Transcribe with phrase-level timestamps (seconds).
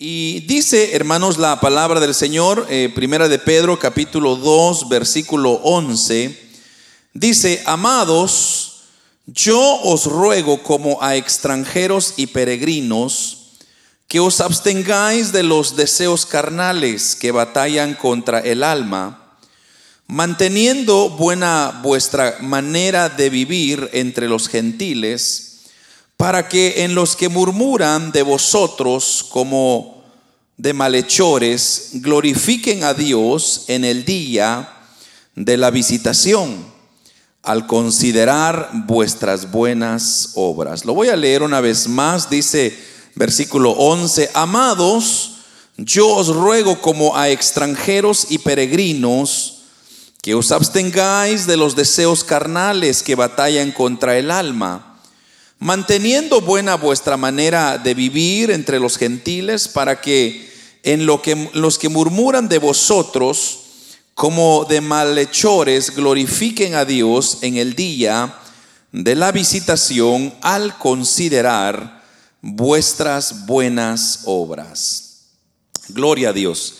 [0.00, 6.38] Y dice, hermanos, la palabra del Señor, eh, primera de Pedro, capítulo 2, versículo 11,
[7.14, 8.82] dice, amados,
[9.26, 13.56] yo os ruego como a extranjeros y peregrinos,
[14.06, 19.36] que os abstengáis de los deseos carnales que batallan contra el alma,
[20.06, 25.47] manteniendo buena vuestra manera de vivir entre los gentiles,
[26.18, 30.02] para que en los que murmuran de vosotros como
[30.56, 34.68] de malhechores, glorifiquen a Dios en el día
[35.36, 36.66] de la visitación,
[37.44, 40.84] al considerar vuestras buenas obras.
[40.84, 42.76] Lo voy a leer una vez más, dice
[43.14, 45.36] versículo 11, amados,
[45.76, 49.60] yo os ruego como a extranjeros y peregrinos,
[50.20, 54.87] que os abstengáis de los deseos carnales que batallan contra el alma
[55.58, 60.48] manteniendo buena vuestra manera de vivir entre los gentiles, para que
[60.82, 63.60] en lo que los que murmuran de vosotros
[64.14, 68.34] como de malhechores glorifiquen a Dios en el día
[68.92, 72.02] de la visitación al considerar
[72.40, 75.26] vuestras buenas obras.
[75.88, 76.76] Gloria a Dios.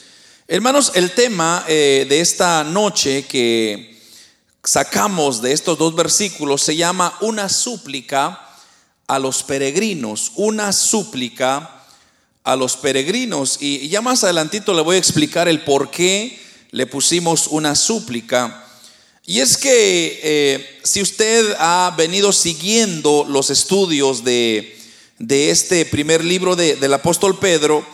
[0.47, 4.01] Hermanos, el tema eh, de esta noche que
[4.65, 8.48] sacamos de estos dos versículos se llama una súplica
[9.09, 11.84] a los peregrinos, una súplica
[12.45, 13.59] a los peregrinos.
[13.61, 16.39] Y ya más adelantito le voy a explicar el por qué
[16.70, 18.64] le pusimos una súplica.
[19.27, 24.77] Y es que eh, si usted ha venido siguiendo los estudios de,
[25.19, 27.84] este primer libro del apóstol Pedro,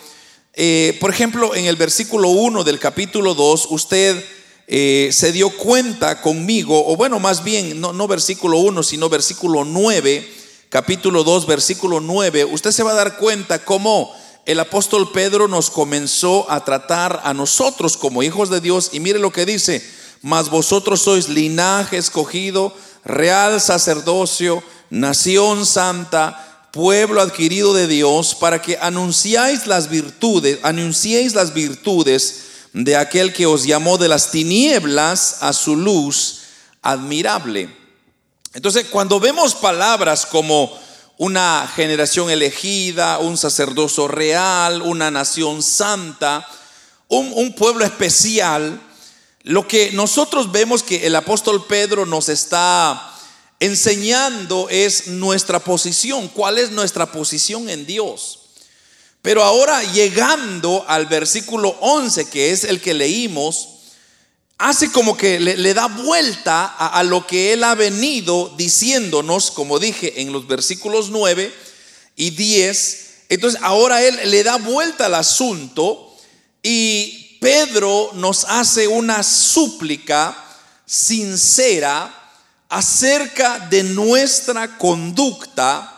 [0.52, 4.24] eh, por ejemplo, en el versículo 1 del capítulo 2, usted
[4.68, 9.64] eh, se dio cuenta conmigo, o bueno, más bien, no, no versículo 1, sino versículo
[9.64, 10.43] 9,
[10.74, 14.12] capítulo 2, versículo 9, usted se va a dar cuenta cómo
[14.44, 18.90] el apóstol Pedro nos comenzó a tratar a nosotros como hijos de Dios.
[18.92, 19.88] Y mire lo que dice,
[20.20, 28.76] mas vosotros sois linaje escogido, real sacerdocio, nación santa, pueblo adquirido de Dios, para que
[28.80, 35.52] anunciáis las virtudes, anunciéis las virtudes de aquel que os llamó de las tinieblas a
[35.52, 36.40] su luz
[36.82, 37.83] admirable.
[38.54, 40.72] Entonces, cuando vemos palabras como
[41.18, 46.46] una generación elegida, un sacerdocio real, una nación santa,
[47.08, 48.80] un, pueblo especial,
[49.42, 53.12] lo que nosotros vemos que el apóstol Pedro nos está
[53.58, 58.38] enseñando es nuestra posición, cuál es nuestra posición en Dios.
[59.20, 63.73] Pero ahora llegando al versículo 11, que es el que leímos,
[64.58, 70.20] hace como que le, da vuelta a, lo que él ha venido diciéndonos, como dije
[70.22, 71.52] en los versículos 9
[72.16, 73.08] y 10.
[73.30, 76.16] Entonces ahora él le da vuelta al asunto
[76.62, 80.36] y Pedro nos hace una súplica
[80.86, 82.14] sincera
[82.68, 85.90] acerca de nuestra conducta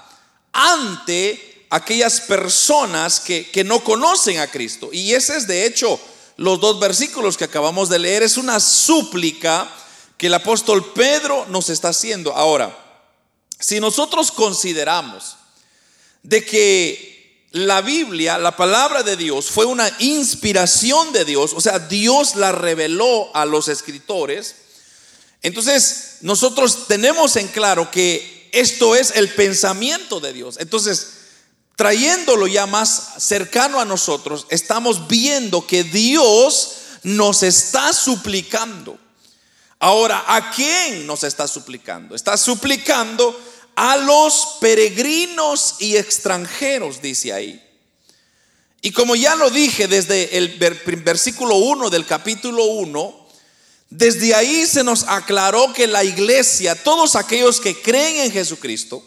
[0.53, 4.91] ante aquellas personas que, que no conocen a Cristo.
[4.93, 6.01] Y ese es de hecho
[6.37, 8.23] los dos versículos que acabamos de leer.
[8.23, 9.71] Es una súplica
[10.17, 12.35] que el apóstol Pedro nos está haciendo.
[12.35, 12.77] Ahora,
[13.59, 15.37] si nosotros consideramos
[16.23, 21.79] de que la Biblia, la palabra de Dios, fue una inspiración de Dios, o sea,
[21.79, 24.57] Dios la reveló a los escritores,
[25.43, 30.57] entonces nosotros tenemos en claro que esto es el pensamiento de Dios.
[30.59, 31.16] Entonces,
[31.77, 36.73] trayéndolo ya más cercano a nosotros, estamos viendo que Dios
[37.03, 38.99] nos está suplicando.
[39.79, 42.17] Ahora, ¿a quién nos está suplicando?
[42.17, 43.39] Está suplicando
[43.77, 47.63] a los peregrinos y extranjeros, dice ahí.
[48.81, 53.27] Y como ya lo dije desde el versículo 1 del capítulo 1,
[53.91, 59.03] desde ahí se nos aclaró que la iglesia, todos aquellos que creen en Jesucristo,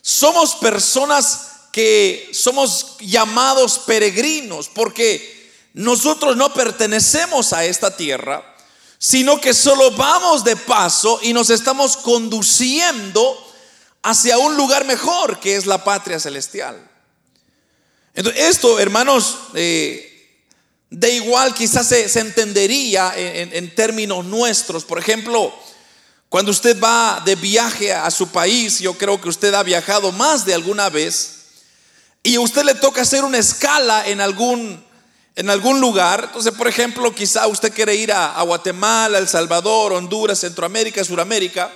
[0.00, 8.54] somos personas que somos llamados peregrinos, porque nosotros no pertenecemos a esta tierra,
[8.98, 13.36] sino que solo vamos de paso y nos estamos conduciendo
[14.02, 16.88] hacia un lugar mejor, que es la patria celestial.
[18.14, 20.08] Entonces, esto, hermanos, eh,
[20.90, 24.84] de igual quizás se, entendería en términos nuestros.
[24.84, 25.52] Por ejemplo,
[26.32, 30.46] cuando usted va de viaje a su país, yo creo que usted ha viajado más
[30.46, 31.41] de alguna vez,
[32.22, 34.82] y usted le toca hacer una escala en algún,
[35.34, 36.24] en algún lugar.
[36.26, 41.70] Entonces, por ejemplo, quizá usted quiere ir a, Guatemala, El Salvador, Honduras, Centroamérica, Suramérica.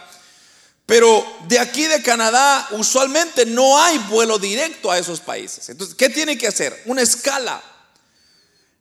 [0.87, 5.69] Pero de aquí de Canadá usualmente no hay vuelo directo a esos países.
[5.69, 6.81] Entonces, ¿qué tiene que hacer?
[6.87, 7.61] Una escala.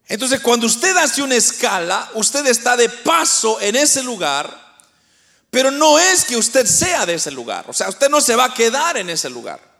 [0.07, 4.77] Entonces, cuando usted hace una escala, usted está de paso en ese lugar,
[5.49, 7.65] pero no es que usted sea de ese lugar.
[7.67, 9.74] O sea, usted no se va a quedar en ese lugar.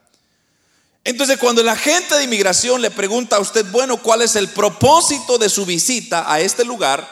[1.06, 5.38] Entonces, cuando el agente de inmigración le pregunta a usted, bueno, ¿cuál es el propósito
[5.38, 7.08] de su visita a este lugar?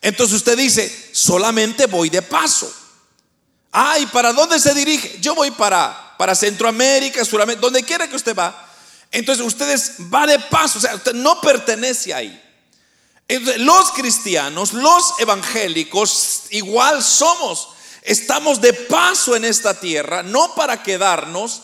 [0.00, 2.72] Entonces usted dice, solamente voy de paso.
[3.72, 5.18] Ah, ¿y para dónde se dirige?
[5.20, 8.68] Yo voy para, para Centroamérica, Sudamérica, donde quiera que usted va.
[9.10, 12.40] Entonces ustedes va de paso, o sea, usted no pertenece ahí.
[13.58, 17.70] los cristianos, los evangélicos, igual somos.
[18.02, 21.62] Estamos de paso en esta tierra, no para quedarnos,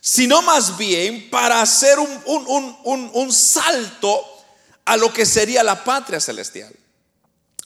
[0.00, 4.24] sino más bien para hacer un, un, salto
[4.84, 6.72] a lo que sería la patria celestial.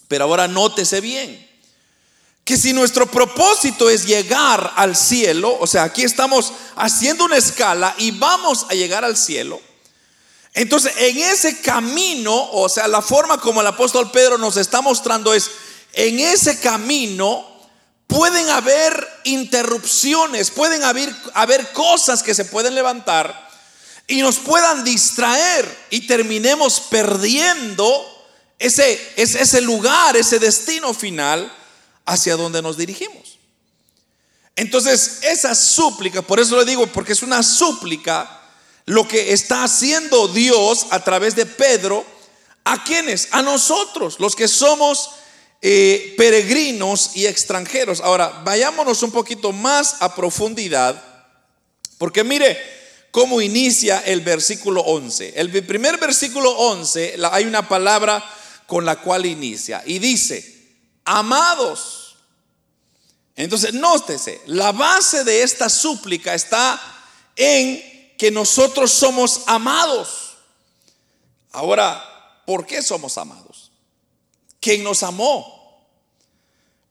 [0.09, 1.49] Pero ahora nótese bien,
[2.45, 7.95] que si nuestro propósito es llegar al cielo, o sea, aquí estamos haciendo una escala
[7.99, 9.61] y vamos a llegar al cielo,
[10.55, 15.33] entonces en ese camino, o sea, la forma como el apóstol Pedro nos está mostrando
[15.33, 15.51] es,
[15.95, 17.52] en ese camino
[18.13, 23.51] pueden haber interrupciones, pueden haber, haber cosas que se pueden levantar
[24.07, 28.07] y nos puedan distraer y terminemos perdiendo
[28.59, 31.51] ese, ese lugar, ese destino final
[32.05, 33.39] hacia donde nos dirigimos.
[34.57, 38.41] Entonces, esa súplica, por eso le digo, porque es una súplica
[38.85, 42.05] lo que está haciendo Dios a través de Pedro,
[42.65, 43.29] ¿a quienes?
[43.31, 45.11] A nosotros, los que somos
[45.65, 48.01] eh, peregrinos y extranjeros.
[48.01, 51.01] Ahora, vayámonos un poquito más a profundidad,
[51.99, 52.59] porque mire
[53.13, 55.35] cómo inicia el versículo 11.
[55.37, 58.25] El primer versículo 11, hay una palabra
[58.67, 60.45] con la cual inicia y dice,
[61.05, 62.17] amados.
[63.37, 66.81] Entonces, nótese, la base de esta súplica está
[67.37, 70.39] en que nosotros somos amados.
[71.53, 72.03] Ahora,
[72.47, 73.42] ¿por qué somos amados?
[74.63, 75.85] ¿Quién nos amó.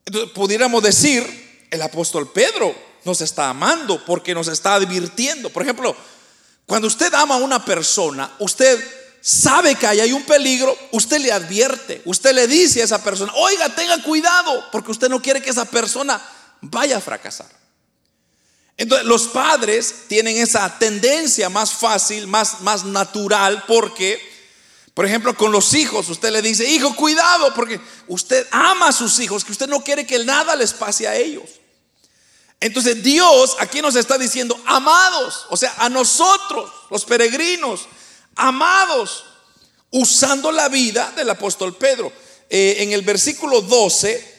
[0.05, 2.75] Entonces pudiéramos decir, el apóstol Pedro
[3.05, 5.49] nos está amando porque nos está advirtiendo.
[5.49, 5.95] Por ejemplo,
[6.65, 8.77] cuando usted ama a una persona, usted
[9.21, 13.31] sabe que ahí hay un peligro, usted le advierte, usted le dice a esa persona,
[13.35, 16.21] oiga, tenga cuidado, porque usted no quiere que esa persona
[16.59, 17.49] vaya a fracasar.
[18.75, 24.30] Entonces, los padres tienen esa tendencia más fácil, más, más natural, porque
[24.93, 29.19] por ejemplo, con los hijos, usted le dice, hijo, cuidado, porque usted ama a sus
[29.19, 31.49] hijos, que usted no quiere que nada les pase a ellos.
[32.59, 37.87] Entonces Dios aquí nos está diciendo, amados, o sea, a nosotros, los peregrinos,
[38.35, 39.23] amados,
[39.91, 42.11] usando la vida del apóstol Pedro.
[42.49, 44.29] Eh, en el versículo 12,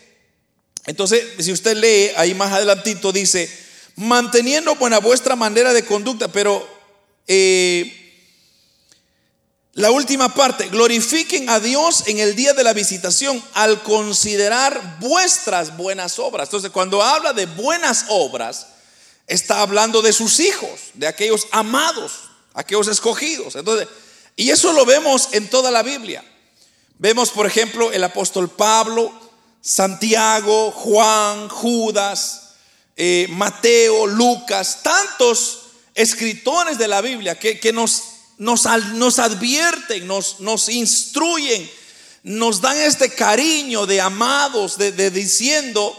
[0.84, 3.50] entonces, si usted lee ahí más adelantito, dice,
[3.96, 6.68] manteniendo buena vuestra manera de conducta, pero...
[7.26, 8.00] Eh,
[9.74, 15.78] la última parte, glorifiquen a Dios en el día de la visitación al considerar vuestras
[15.78, 16.48] buenas obras.
[16.48, 18.66] Entonces, cuando habla de buenas obras,
[19.26, 22.12] está hablando de sus hijos, de aquellos amados,
[22.52, 23.56] aquellos escogidos.
[23.56, 23.88] Entonces,
[24.36, 26.22] y eso lo vemos en toda la Biblia.
[26.98, 29.10] Vemos, por ejemplo, el apóstol Pablo,
[29.62, 32.56] Santiago, Juan, Judas,
[32.96, 35.60] eh, Mateo, Lucas, tantos
[35.94, 38.11] escritores de la Biblia que, que nos
[38.42, 41.70] nos, nos advierten, nos, nos instruyen,
[42.24, 45.96] nos dan este cariño de amados, de, de diciendo,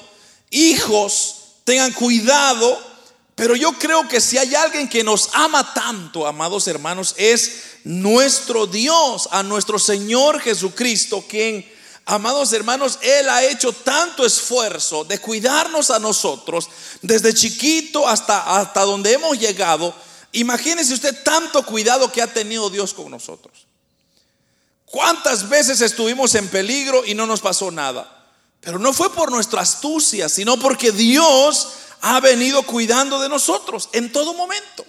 [0.49, 2.91] hijos, tengan cuidado.
[3.35, 8.67] Pero yo creo que si hay alguien que nos ama tanto, amados hermanos, es nuestro
[8.67, 11.65] Dios, a nuestro Señor Jesucristo, quien,
[12.05, 16.67] amados hermanos, Él ha hecho tanto esfuerzo de cuidarnos a nosotros,
[17.01, 19.95] desde chiquito hasta, hasta donde hemos llegado
[20.33, 23.67] Imagínese usted tanto cuidado que ha tenido Dios con nosotros.
[24.85, 28.31] ¿Cuántas veces estuvimos en peligro y no nos pasó nada?
[28.59, 31.69] Pero no fue por nuestra astucia, sino porque Dios
[32.01, 34.85] ha venido cuidando de nosotros en todo momento.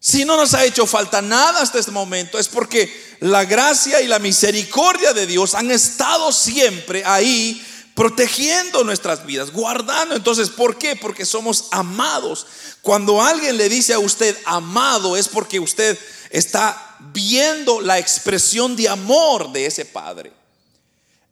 [0.00, 4.06] Si no nos ha hecho falta nada hasta este momento, es porque la gracia y
[4.06, 7.64] la misericordia de Dios han estado siempre ahí
[7.98, 10.14] protegiendo nuestras vidas, guardando.
[10.14, 10.94] Entonces, ¿por qué?
[10.94, 12.46] Porque somos amados.
[12.80, 15.98] Cuando alguien le dice a usted amado es porque usted
[16.30, 20.32] está viendo la expresión de amor de ese Padre.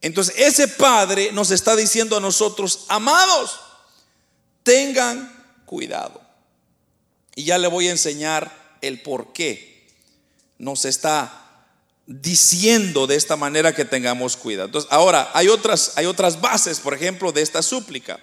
[0.01, 3.61] Entonces, ese Padre nos está diciendo a nosotros, amados,
[4.63, 6.19] tengan cuidado.
[7.33, 9.87] Y ya le voy a enseñar el por qué
[10.57, 11.46] nos está
[12.07, 14.67] diciendo de esta manera que tengamos cuidado.
[14.67, 18.19] Entonces, ahora hay otras, hay otras bases, por ejemplo, de esta súplica.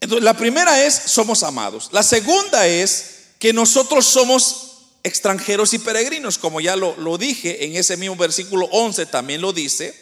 [0.00, 1.88] Entonces, la primera es, somos amados.
[1.92, 4.64] La segunda es que nosotros somos
[5.02, 9.52] extranjeros y peregrinos, como ya lo, lo dije en ese mismo versículo 11, también lo
[9.52, 9.98] dice.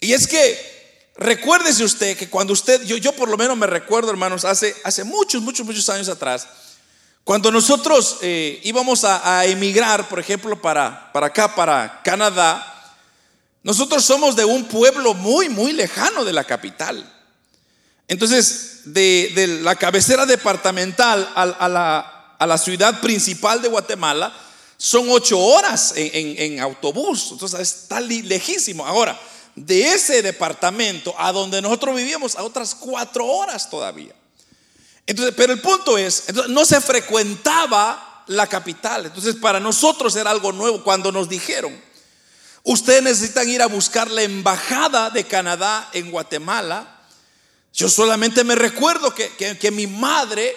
[0.00, 4.10] Y es que recuérdese usted que cuando usted, yo, yo por lo menos me recuerdo,
[4.10, 6.46] hermanos, hace, hace muchos, muchos, muchos años atrás,
[7.30, 12.92] cuando nosotros eh, íbamos a, emigrar, por ejemplo, para, para acá, para Canadá,
[13.62, 17.08] nosotros somos de un pueblo muy, muy lejano de la capital.
[18.08, 24.36] Entonces, de, la cabecera departamental a, la, a, la, ciudad principal de Guatemala,
[24.76, 27.28] son ocho horas en, en autobús.
[27.30, 28.84] Entonces, está lejísimo.
[28.84, 29.16] Ahora,
[29.54, 34.16] de ese departamento a donde nosotros vivíamos, a otras cuatro horas todavía.
[35.10, 39.06] Entonces, pero el punto es, no se frecuentaba la capital.
[39.06, 41.76] Entonces, para nosotros era algo nuevo cuando nos dijeron,
[42.62, 47.00] ustedes necesitan ir a buscar la embajada de Canadá en Guatemala.
[47.74, 50.56] Yo solamente me recuerdo que, mi madre,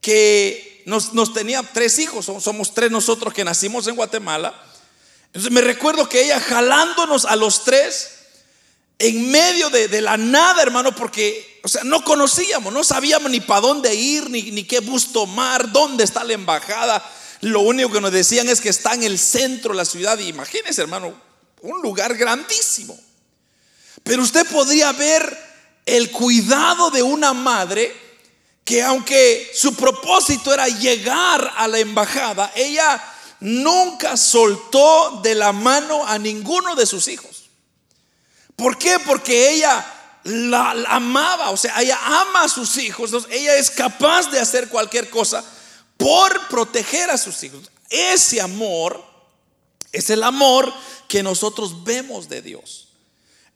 [0.00, 4.60] que nos, nos, tenía tres hijos, somos tres nosotros que nacimos en Guatemala.
[5.26, 8.21] Entonces me recuerdo que ella jalándonos a los tres
[8.98, 13.60] en medio de, la nada, hermano, porque, o sea, no conocíamos, no sabíamos ni para
[13.60, 17.04] dónde ir, ni, ni qué bus tomar, dónde está la embajada.
[17.40, 20.18] Lo único que nos decían es que está en el centro de la ciudad.
[20.18, 21.12] Imagínense, hermano,
[21.62, 22.98] un lugar grandísimo.
[24.04, 25.36] Pero usted podría ver
[25.84, 27.92] el cuidado de una madre
[28.64, 33.02] que aunque su propósito era llegar a la embajada, ella
[33.40, 37.31] nunca soltó de la mano a ninguno de sus hijos.
[38.56, 38.98] ¿Por qué?
[39.00, 39.84] Porque ella
[40.24, 45.10] la, amaba, o sea, ella ama a sus hijos, ella es capaz de hacer cualquier
[45.10, 45.44] cosa
[45.96, 47.70] por proteger a sus hijos.
[47.90, 49.04] Ese amor
[49.90, 50.72] es el amor
[51.08, 52.88] que nosotros vemos de Dios.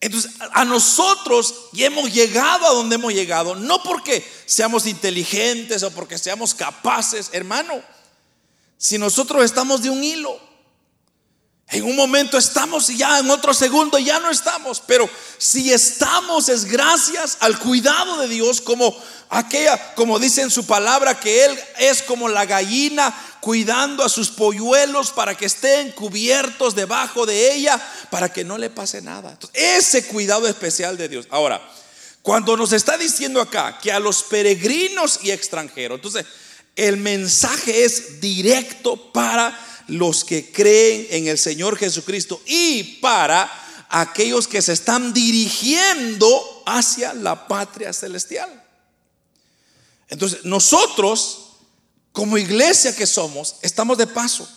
[0.00, 5.90] Entonces, a nosotros y hemos llegado a donde hemos llegado, no porque seamos inteligentes o
[5.90, 7.82] porque seamos capaces, hermano,
[8.76, 10.45] si nosotros estamos de un hilo.
[11.68, 14.80] En un momento estamos y ya en otro segundo ya no estamos.
[14.86, 18.96] Pero si estamos es gracias al cuidado de Dios como
[19.30, 24.30] aquella, como dice en su palabra, que Él es como la gallina cuidando a sus
[24.30, 27.80] polluelos para que estén cubiertos debajo de ella,
[28.10, 29.36] para que no le pase nada.
[29.52, 31.26] ese cuidado especial de Dios.
[31.30, 31.60] Ahora,
[32.22, 36.26] cuando nos está diciendo acá que a los peregrinos y extranjeros, entonces
[36.76, 39.56] el mensaje es directo para
[39.88, 43.50] los que creen en el Señor Jesucristo y para
[43.88, 48.64] aquellos que se están dirigiendo hacia la patria celestial.
[50.08, 51.52] Entonces, nosotros,
[52.12, 54.48] como iglesia que somos, estamos de paso.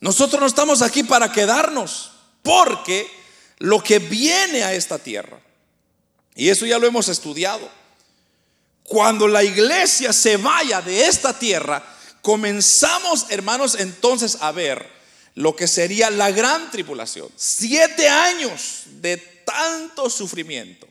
[0.00, 3.08] Nosotros no estamos aquí para quedarnos, porque
[3.58, 5.40] lo que viene a esta tierra,
[6.34, 7.68] y eso ya lo hemos estudiado,
[8.82, 11.91] cuando la iglesia se vaya de esta tierra,
[12.22, 14.90] comenzamos, hermanos, entonces a ver
[15.34, 17.28] lo que sería la gran tribulación.
[17.36, 20.86] Siete años de tanto sufrimiento.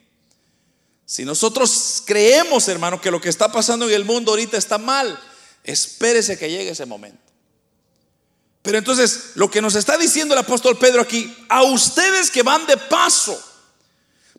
[1.05, 5.19] Si nosotros creemos, hermano, que lo que está pasando en el mundo ahorita está mal,
[5.63, 7.19] espérese que llegue ese momento.
[8.61, 12.65] Pero entonces, lo que nos está diciendo el apóstol Pedro aquí, a ustedes que van
[12.67, 13.41] de paso,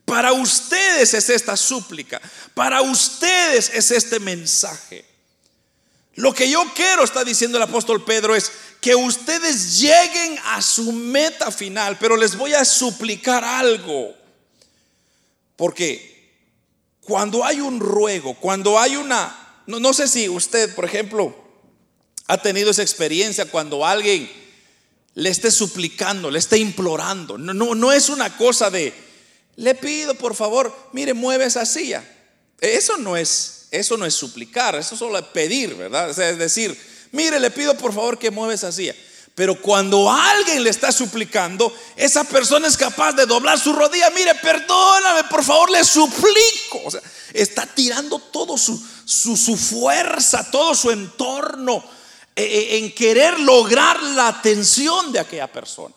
[0.04, 2.20] para ustedes es esta súplica,
[2.54, 5.11] para ustedes es este mensaje.
[6.14, 10.92] Lo que yo quiero, está diciendo el apóstol Pedro, es que ustedes lleguen a su
[10.92, 14.14] meta final, pero les voy a suplicar algo.
[15.56, 16.12] Porque
[17.00, 21.34] cuando hay un ruego, cuando hay una, no, sé si usted, por ejemplo,
[22.26, 24.30] ha tenido esa experiencia cuando alguien
[25.14, 27.38] le esté suplicando, le esté implorando.
[27.38, 28.92] No, no, no es una cosa de,
[29.56, 32.04] le pido por favor, mire, mueve esa silla.
[32.62, 36.10] Eso no es eso no es suplicar, eso solo es pedir, ¿verdad?
[36.10, 36.78] es decir,
[37.10, 38.94] mire, le pido por favor que mueva esa silla.
[39.34, 44.10] Pero cuando alguien le está suplicando, esa persona es capaz de doblar su rodilla.
[44.10, 46.82] Mire, perdóname, por favor, le suplico.
[46.84, 47.00] O sea,
[47.32, 51.82] está tirando todo su, su, fuerza, todo su entorno
[52.36, 55.94] eh, eh, en querer lograr la atención de aquella persona.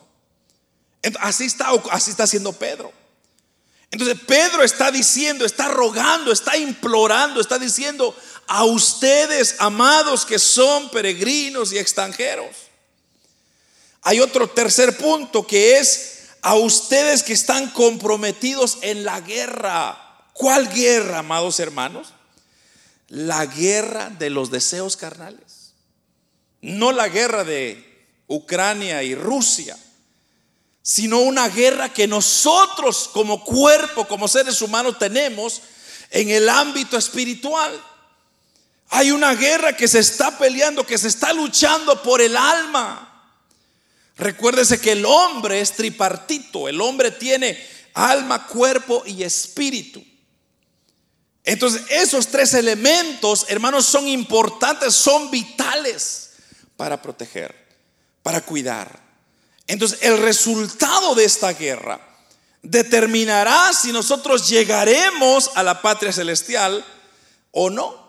[1.20, 2.90] Así está, así está haciendo Pedro.
[3.90, 8.14] Entonces Pedro está diciendo, está rogando, está implorando, está diciendo
[8.46, 12.54] a ustedes, amados que son peregrinos y extranjeros.
[14.02, 19.98] Hay otro tercer punto que es a ustedes que están comprometidos en la guerra.
[20.32, 22.08] ¿Cuál guerra, amados hermanos?
[23.08, 25.72] La guerra de los deseos carnales.
[26.60, 29.76] No la guerra de Ucrania y Rusia
[30.86, 35.62] sino una guerra que nosotros como cuerpo, como seres humanos tenemos,
[36.12, 37.72] en el ámbito espiritual.
[38.90, 43.34] Hay una guerra que se está peleando, que se está luchando por el alma.
[44.16, 47.58] Recuérdese que el hombre es tripartito, el hombre tiene
[47.92, 50.04] alma, cuerpo y espíritu.
[51.42, 56.30] Entonces, esos tres elementos, hermanos, son importantes, son vitales
[56.76, 57.52] para proteger,
[58.22, 59.05] para cuidar.
[59.66, 62.00] Entonces, el resultado de esta guerra
[62.62, 66.84] determinará si nosotros llegaremos a la patria celestial
[67.50, 68.06] o no.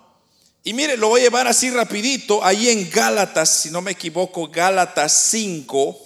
[0.64, 4.50] Y mire, lo voy a llevar así rapidito, ahí en Gálatas, si no me equivoco,
[4.50, 5.98] Gálatas 5.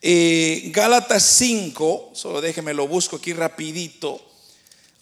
[0.00, 4.20] Eh, Gálatas 5, solo déjeme lo busco aquí rapidito.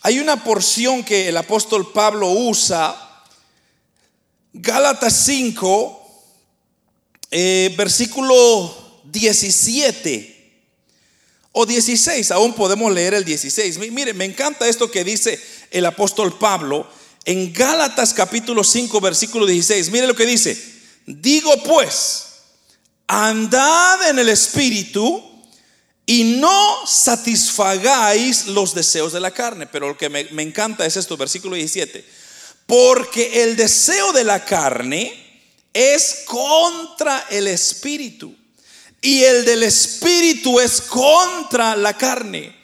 [0.03, 3.25] Hay una porción que el apóstol Pablo usa,
[4.53, 6.25] Gálatas 5,
[7.31, 8.80] eh, versículo
[9.11, 10.41] 17
[11.53, 13.79] o 16, aún podemos leer el 16.
[13.91, 15.41] Mire, me encanta esto que dice
[15.71, 16.89] el apóstol Pablo
[17.25, 19.91] en Gálatas capítulo 5, versículo 16.
[19.91, 20.57] Mire lo que dice.
[21.07, 22.27] Digo pues,
[23.07, 25.23] andad en el Espíritu
[26.07, 29.67] y no satisfagáis los deseos de la carne.
[29.67, 32.05] Pero lo que me, me encanta es esto, versículo 17.
[32.67, 35.13] Porque el deseo de la carne
[35.73, 38.37] es contra el Espíritu
[39.01, 42.57] y el del espíritu es contra la carne.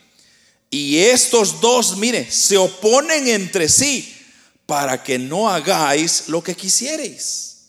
[0.71, 4.13] Y estos dos, mire, se oponen entre sí
[4.67, 7.69] para que no hagáis lo que quisierais.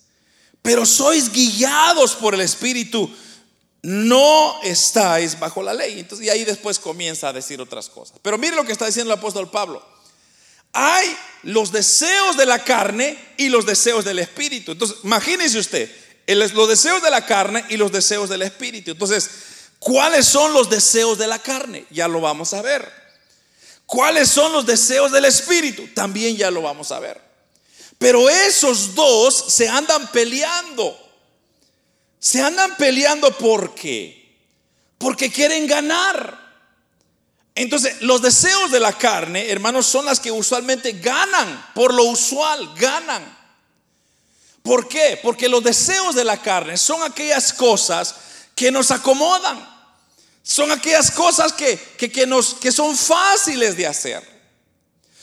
[0.62, 3.10] Pero sois guiados por el espíritu,
[3.84, 6.00] no estáis bajo la ley.
[6.00, 8.18] Entonces, y ahí después comienza a decir otras cosas.
[8.22, 9.86] Pero mire lo que está diciendo el apóstol Pablo.
[10.74, 14.74] Hay los deseos de la carne y los deseos del espíritu.
[14.74, 15.90] Entonces, imagínese usted,
[16.36, 18.92] los deseos de la carne y los deseos del espíritu.
[18.92, 19.30] Entonces,
[19.80, 21.86] ¿cuáles son los deseos de la carne?
[21.90, 22.92] Ya lo vamos a ver.
[23.86, 25.88] ¿Cuáles son los deseos del espíritu?
[25.94, 27.22] También ya lo vamos a ver.
[27.98, 30.98] Pero esos dos se andan peleando.
[32.20, 34.36] Se andan peleando ¿por qué?
[34.98, 36.48] Porque quieren ganar.
[37.56, 42.74] Entonces, los deseos de la carne, hermanos, son las que usualmente ganan, por lo usual,
[42.76, 43.37] ganan.
[44.68, 45.18] ¿Por qué?
[45.24, 48.16] Porque los deseos de la carne son aquellas cosas
[48.54, 49.66] que nos acomodan.
[50.44, 54.22] Son aquellas cosas que, que, nos, que son fáciles de hacer.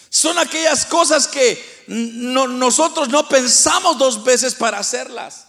[0.09, 5.49] Son aquellas cosas que nosotros no pensamos dos veces para hacerlas.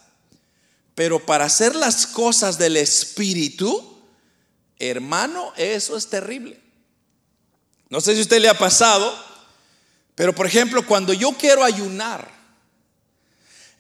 [0.94, 4.04] Pero para hacer las cosas del Espíritu,
[4.78, 6.62] hermano, eso es terrible.
[7.88, 9.18] No sé si a usted le ha pasado,
[10.16, 12.35] pero por ejemplo, cuando yo quiero ayunar,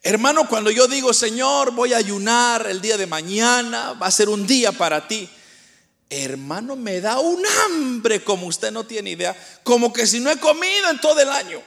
[0.05, 4.29] Hermano, cuando yo digo, Señor, voy a ayunar el día de mañana, va a ser
[4.29, 5.27] un día para ti.
[6.11, 10.37] Hermano, me da un hambre como usted no tiene idea, como que si no he
[10.37, 11.59] comido en todo el año.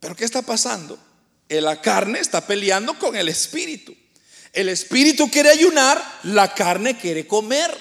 [0.00, 0.98] Pero ¿qué está pasando?
[1.48, 3.96] La carne está peleando con el espíritu.
[4.52, 7.74] El espíritu quiere ayunar, la carne quiere comer.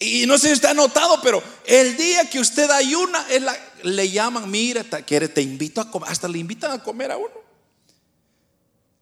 [0.00, 3.24] Y no sé si usted ha notado, pero el día que usted ayuna,
[3.86, 7.46] le llaman, mira, te, te invito a comer, hasta le invitan a comer a uno.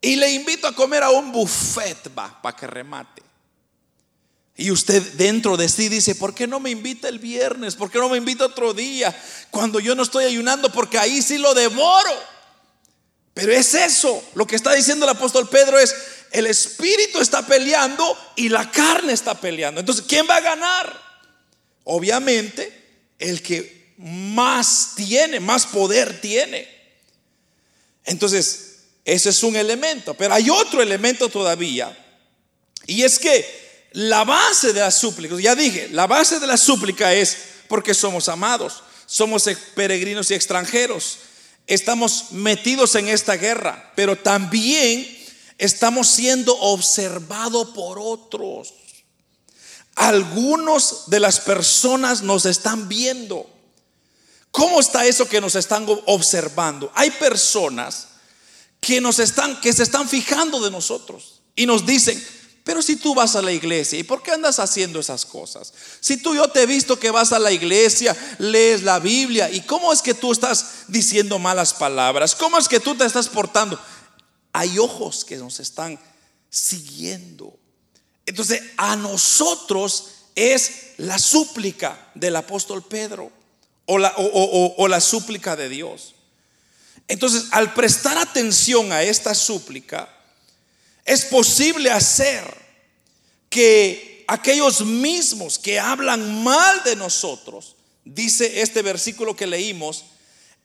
[0.00, 3.22] Y le invito a comer a un buffet, va, para que remate.
[4.56, 7.74] Y usted dentro de sí dice, ¿por qué no me invita el viernes?
[7.74, 9.16] ¿Por qué no me invita otro día?
[9.50, 12.10] Cuando yo no estoy ayunando, porque ahí sí lo devoro.
[13.32, 15.94] Pero es eso, lo que está diciendo el apóstol Pedro es,
[16.30, 19.80] el espíritu está peleando y la carne está peleando.
[19.80, 21.02] Entonces, ¿quién va a ganar?
[21.82, 26.68] Obviamente, el que más tiene, más poder tiene.
[28.04, 30.14] Entonces, ese es un elemento.
[30.14, 31.96] Pero hay otro elemento todavía.
[32.86, 37.14] Y es que la base de la súplica, ya dije, la base de la súplica
[37.14, 37.36] es
[37.68, 41.18] porque somos amados, somos peregrinos y extranjeros,
[41.66, 45.06] estamos metidos en esta guerra, pero también
[45.58, 48.74] estamos siendo observados por otros.
[49.94, 53.48] Algunos de las personas nos están viendo.
[54.54, 56.92] ¿Cómo está eso que nos están observando?
[56.94, 58.06] Hay personas
[58.80, 62.24] que nos están que se están fijando de nosotros y nos dicen,
[62.62, 65.72] "Pero si tú vas a la iglesia, ¿y por qué andas haciendo esas cosas?
[65.98, 69.60] Si tú yo te he visto que vas a la iglesia, lees la Biblia, ¿y
[69.62, 72.36] cómo es que tú estás diciendo malas palabras?
[72.36, 73.76] ¿Cómo es que tú te estás portando?"
[74.52, 75.98] hay ojos que nos están
[76.48, 77.58] siguiendo.
[78.24, 83.32] Entonces, a nosotros es la súplica del apóstol Pedro
[83.86, 86.14] o la, o, la súplica de Dios.
[87.08, 90.08] Entonces, al prestar atención a esta súplica,
[91.04, 92.44] es posible hacer
[93.50, 100.04] que aquellos mismos que hablan mal de nosotros dice este versículo que leímos,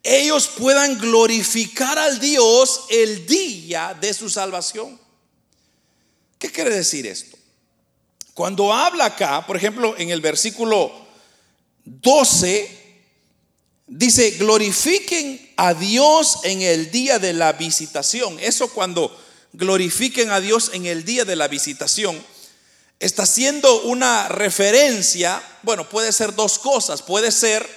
[0.01, 4.99] ellos puedan glorificar al Dios el día de su salvación.
[6.37, 7.37] ¿Qué quiere decir esto?
[8.33, 10.93] Cuando habla acá, por ejemplo, en el versículo
[11.83, 12.78] 12,
[13.89, 18.37] dice, glorifiquen a Dios en el día de la visitación.
[18.39, 19.15] Eso cuando
[19.53, 22.23] glorifiquen a Dios en el día de la visitación,
[22.99, 27.67] está haciendo una referencia, bueno, puede ser dos cosas, puede ser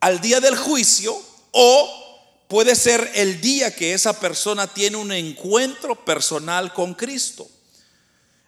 [0.00, 1.20] al día del juicio
[1.50, 7.48] o puede ser el día que esa persona tiene un encuentro personal con Cristo.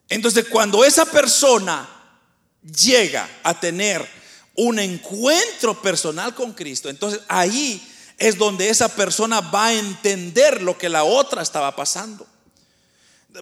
[0.09, 1.89] Entonces, cuando esa persona
[2.63, 4.07] llega a tener
[4.57, 7.83] un encuentro personal con Cristo, entonces ahí
[8.19, 12.27] es donde esa persona va a entender lo que la otra estaba pasando.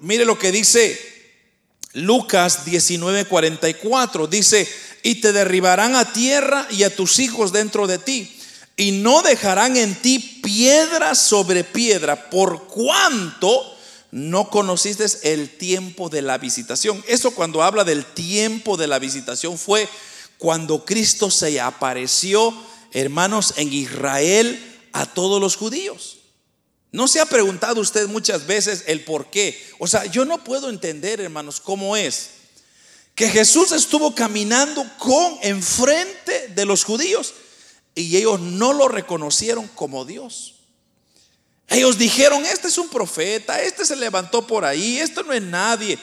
[0.00, 1.14] Mire lo que dice
[1.92, 4.28] Lucas 19:44.
[4.28, 4.68] Dice,
[5.02, 8.36] y te derribarán a tierra y a tus hijos dentro de ti,
[8.76, 13.70] y no dejarán en ti piedra sobre piedra, por cuanto
[14.10, 17.02] no conociste el tiempo de la visitación.
[17.06, 19.88] Eso cuando habla del tiempo de la visitación fue
[20.38, 22.54] cuando Cristo se apareció,
[22.92, 26.18] hermanos, en Israel a todos los judíos.
[26.92, 29.60] ¿No se ha preguntado usted muchas veces el por qué?
[29.78, 32.30] O sea, yo no puedo entender, hermanos, cómo es
[33.14, 37.34] que Jesús estuvo caminando con enfrente de los judíos
[37.94, 40.54] y ellos no lo reconocieron como Dios.
[41.68, 45.98] Ellos dijeron, este es un profeta, este se levantó por ahí, esto no es nadie.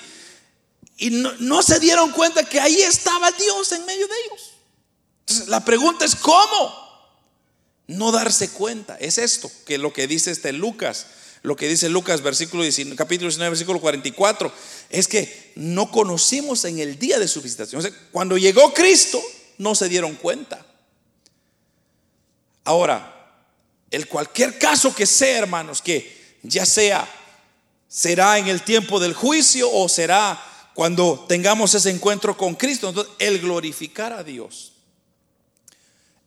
[1.02, 4.52] Y no, se dieron cuenta que ahí estaba Dios en medio de ellos.
[5.22, 6.72] Entonces, la pregunta es, ¿cómo?
[7.88, 8.98] No darse cuenta.
[8.98, 11.08] Es esto, que lo que dice este Lucas,
[11.42, 12.64] lo que dice Lucas versículo
[12.96, 14.54] capítulo 19, versículo 44,
[14.92, 17.82] es que no conocimos en el día de su visitación.
[18.12, 19.20] cuando llegó Cristo,
[19.58, 20.64] no se dieron cuenta.
[22.64, 23.42] Ahora,
[23.90, 27.12] el cualquier caso que sea, hermanos, que ya sea,
[27.88, 30.50] será en el tiempo del juicio o será
[30.82, 32.90] cuando tengamos ese encuentro con Cristo.
[32.90, 34.72] Entonces, el glorificar a Dios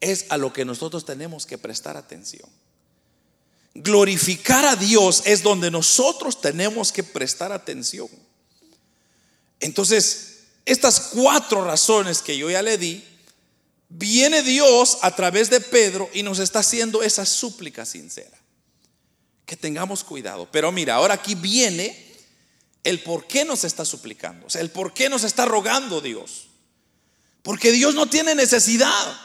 [0.01, 2.49] es a lo que nosotros tenemos que prestar atención.
[3.75, 8.07] Glorificar a Dios es donde nosotros tenemos que prestar atención.
[9.59, 13.05] Entonces, estas cuatro razones que yo ya le di,
[13.89, 18.39] viene Dios a través de Pedro y nos está haciendo esa súplica sincera.
[19.47, 20.49] Que tengamos cuidado.
[20.53, 22.04] Pero mira, ahora aquí viene
[22.85, 26.49] el por qué nos está suplicando, el por qué nos está rogando Dios.
[27.43, 29.21] Porque Dios no tiene necesidad.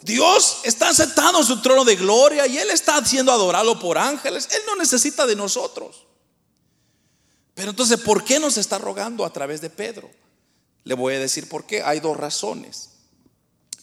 [0.00, 4.48] Dios está sentado en su trono de gloria y Él está siendo adorado por ángeles.
[4.52, 6.04] Él no necesita de nosotros.
[7.54, 10.10] Pero entonces, ¿por qué nos está rogando a través de Pedro?
[10.84, 11.82] Le voy a decir por qué.
[11.82, 12.90] Hay dos razones.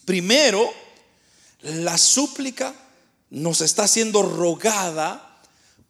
[0.06, 0.71] Primero,
[1.62, 2.73] la súplica
[3.30, 5.35] nos está siendo rogada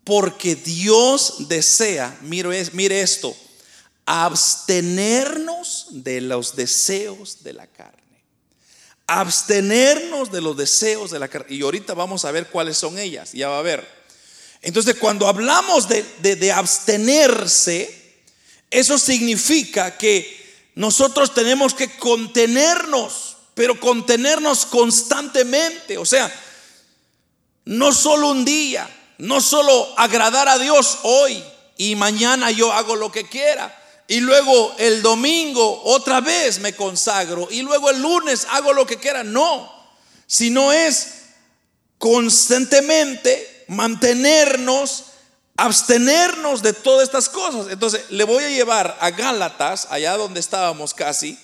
[0.06, 3.36] porque Dios desea, mire, mire esto,
[4.06, 7.94] abstenernos de los deseos de la carne.
[9.08, 11.54] Abstenernos de los deseos de la carne.
[11.54, 13.86] Y ahorita vamos a ver cuáles son ellas, ya va a ver.
[14.62, 16.04] Entonces, cuando hablamos de,
[16.36, 18.24] de abstenerse,
[18.72, 25.98] eso significa que nosotros tenemos que contenernos pero contenernos constantemente.
[25.98, 26.32] O sea,
[27.64, 28.88] no solo un día,
[29.18, 31.44] no solo agradar a Dios hoy
[31.78, 33.82] y mañana yo hago lo que quiera.
[34.08, 37.48] Y luego el domingo otra vez me consagro.
[37.50, 39.24] Y luego el lunes hago lo que quiera.
[39.24, 39.72] No,
[40.28, 41.08] sino es
[41.98, 45.06] constantemente mantenernos,
[45.58, 47.68] abstenernos de todas estas cosas.
[47.72, 51.40] Entonces le voy a llevar a Gálatas, allá donde estábamos casi,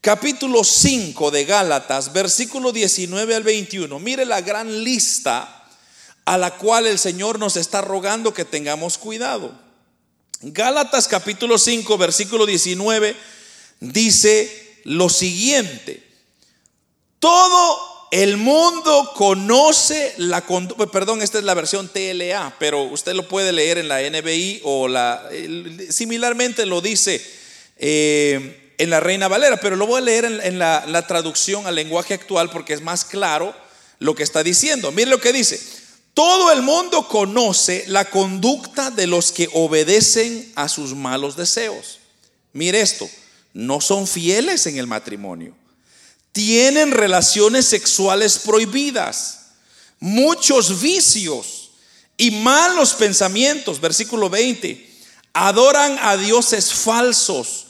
[0.00, 3.98] capítulo 5 de Gálatas, versículo 19 al 21.
[3.98, 5.59] Mire la gran lista
[6.30, 9.52] a la cual el Señor nos está rogando que tengamos cuidado.
[10.42, 13.16] Gálatas capítulo 5, versículo 19
[13.80, 16.06] dice lo siguiente.
[17.18, 23.26] Todo el mundo conoce la conducta, perdón, esta es la versión TLA, pero usted lo
[23.26, 25.28] puede leer en la NBI o la,
[25.88, 27.20] similarmente lo dice
[27.76, 31.74] eh, en la Reina Valera, pero lo voy a leer en, la, la, traducción al
[31.74, 33.52] lenguaje actual porque es más claro
[33.98, 34.92] lo que está diciendo.
[34.92, 35.79] Mire lo que dice.
[36.20, 41.98] Todo el mundo conoce la conducta de los que obedecen a sus malos deseos.
[42.52, 43.08] Mire esto,
[43.54, 45.56] no son fieles en el matrimonio.
[46.32, 49.46] Tienen relaciones sexuales prohibidas,
[49.98, 51.70] muchos vicios
[52.18, 53.80] y malos pensamientos.
[53.80, 54.90] Versículo 20.
[55.32, 57.68] Adoran a dioses falsos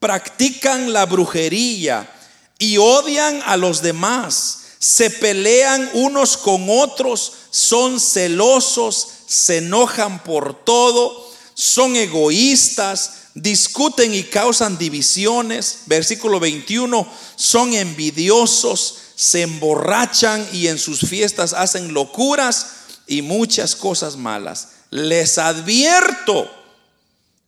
[0.00, 2.12] practican la brujería
[2.58, 10.64] y odian a los demás, se pelean unos con otros, son celosos, se enojan por
[10.64, 15.82] todo, son egoístas, discuten y causan divisiones.
[15.86, 22.66] Versículo 21, son envidiosos, se emborrachan y en sus fiestas hacen locuras
[23.06, 24.70] y muchas cosas malas.
[24.90, 26.50] Les advierto,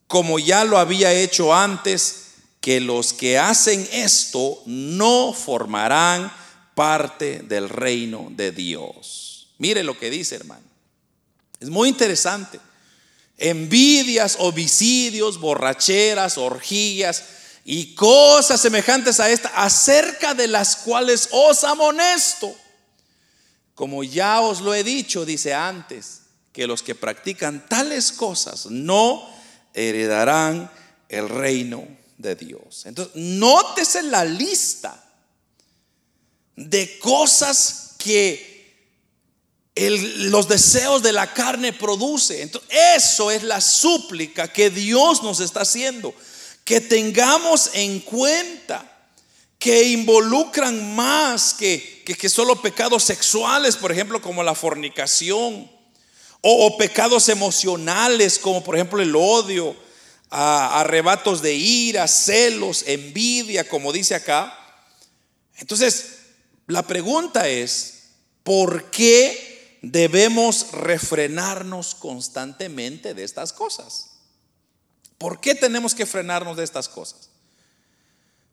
[0.07, 2.27] como ya lo había hecho antes,
[2.61, 6.44] que los que hacen esto no formarán
[6.75, 9.49] parte del reino de Dios.
[9.59, 10.65] Mire lo que dice, hermano.
[11.61, 12.61] Es muy interesante.
[13.39, 17.25] Envidias, homicidios, borracheras, orgías
[17.65, 22.55] y cosas semejantes a esta, acerca de las cuales os amonesto.
[23.75, 26.21] Como ya os lo he dicho, dice antes,
[26.53, 29.29] que los que practican tales cosas no
[29.73, 30.71] heredarán
[31.09, 31.87] el reino
[32.19, 32.87] de Dios.
[32.87, 35.04] Entonces, nótese la lista
[36.57, 38.55] de cosas que
[39.77, 42.43] los deseos de la carne produce.
[42.43, 46.15] Entonces, eso es la súplica que Dios nos está haciendo.
[46.65, 48.91] Que tengamos en cuenta
[49.59, 55.71] que involucran más que, que, solo pecados sexuales, por ejemplo, como la fornicación,
[56.43, 59.75] o, pecados emocionales, como por ejemplo el odio,
[60.29, 64.55] arrebatos de ira, celos, envidia, como dice acá.
[65.57, 66.24] Entonces,
[66.67, 68.11] la pregunta es,
[68.43, 74.11] ¿por qué debemos refrenarnos constantemente de estas cosas?
[75.19, 77.29] ¿Por qué tenemos que frenarnos de estas cosas?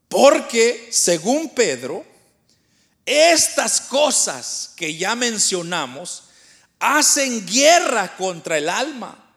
[0.09, 2.05] Porque, según Pedro,
[3.05, 6.23] estas cosas que ya mencionamos
[6.79, 9.33] hacen guerra contra el alma.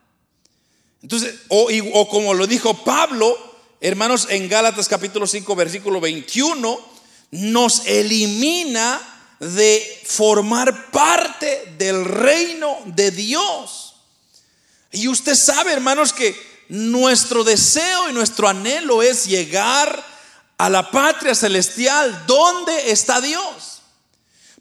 [1.03, 3.37] Entonces, o, como lo dijo Pablo,
[3.81, 6.94] hermanos, en Gálatas capítulo 5, versículo 21,
[7.35, 9.01] nos elimina
[9.41, 13.97] de formar parte del reino de Dios.
[14.93, 16.35] Y usted sabe, hermanos, que
[16.69, 20.05] nuestro deseo y nuestro anhelo es llegar
[20.57, 23.83] a la patria celestial donde está Dios.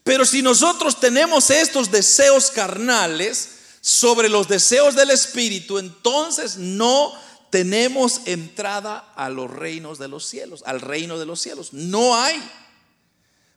[0.04, 3.50] Pero si nosotros tenemos estos deseos carnales,
[3.84, 7.12] sobre los deseos del Espíritu, entonces no
[7.50, 11.74] tenemos entrada a los reinos de los cielos, al reino de los cielos.
[11.74, 12.42] No hay.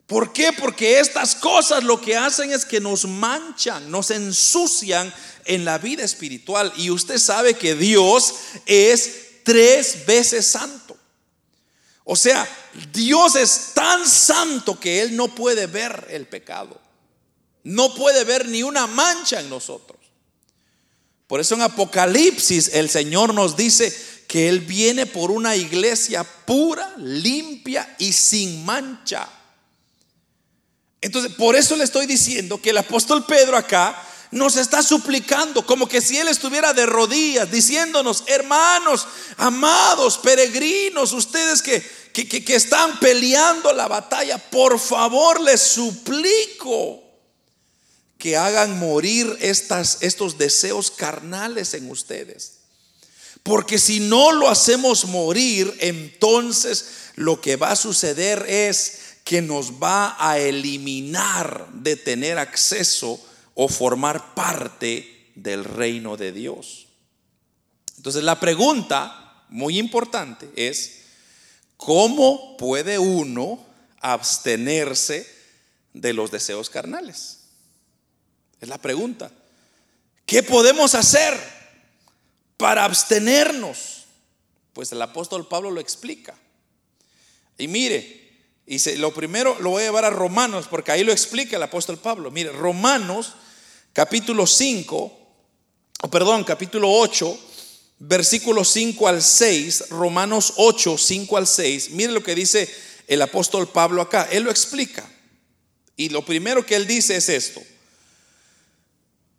[0.06, 0.52] ¿Por qué?
[0.52, 5.12] Porque estas cosas lo que hacen es que nos manchan, nos ensucian
[5.44, 6.72] en la vida espiritual.
[6.76, 8.34] Y usted sabe que Dios
[8.66, 10.96] es tres veces santo.
[12.04, 12.48] O sea,
[12.92, 16.80] Dios es tan santo que Él no puede ver el pecado.
[17.64, 19.98] No puede ver ni una mancha en nosotros.
[21.26, 23.92] Por eso en Apocalipsis el Señor nos dice
[24.28, 29.28] que Él viene por una iglesia pura, limpia y sin mancha.
[31.00, 35.88] Entonces, por eso le estoy diciendo que el apóstol Pedro acá nos está suplicando, como
[35.88, 39.06] que si Él estuviera de rodillas, diciéndonos, hermanos,
[39.36, 41.80] amados, peregrinos, ustedes que,
[42.12, 47.02] que, que están peleando la batalla, por favor les suplico
[48.18, 52.54] que hagan morir estas, estos deseos carnales en ustedes.
[53.42, 59.82] Porque si no lo hacemos morir, entonces lo que va a suceder es que nos
[59.82, 63.20] va a eliminar de tener acceso
[63.54, 66.86] o formar parte del reino de Dios.
[67.96, 71.00] Entonces la pregunta muy importante es,
[71.76, 73.66] ¿cómo puede uno
[73.98, 75.28] abstenerse
[75.92, 77.40] de los deseos carnales?
[78.60, 79.32] Es la pregunta.
[80.24, 81.36] ¿Qué podemos hacer
[82.56, 84.04] para abstenernos?
[84.72, 86.38] Pues el apóstol Pablo lo explica.
[87.58, 88.25] Y mire,
[88.66, 91.98] y lo primero lo voy a llevar a Romanos, porque ahí lo explica el apóstol
[91.98, 92.30] Pablo.
[92.32, 93.34] Mire, Romanos
[93.92, 95.18] capítulo 5,
[96.02, 97.38] o perdón, capítulo 8,
[98.00, 101.90] versículo 5 al 6, Romanos 8, 5 al 6.
[101.90, 102.68] Mire lo que dice
[103.06, 104.28] el apóstol Pablo acá.
[104.30, 105.08] Él lo explica.
[105.96, 107.62] Y lo primero que él dice es esto.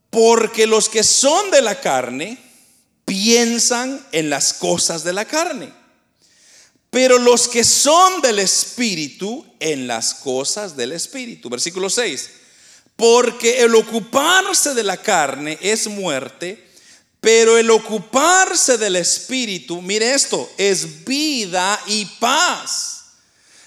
[0.10, 2.40] Porque los que son de la carne
[3.06, 5.72] piensan en las cosas de la carne.
[6.98, 11.48] Pero los que son del Espíritu en las cosas del Espíritu.
[11.48, 12.28] Versículo 6.
[12.96, 16.68] Porque el ocuparse de la carne es muerte,
[17.22, 23.04] pero el ocuparse del Espíritu, mire esto, es vida y paz.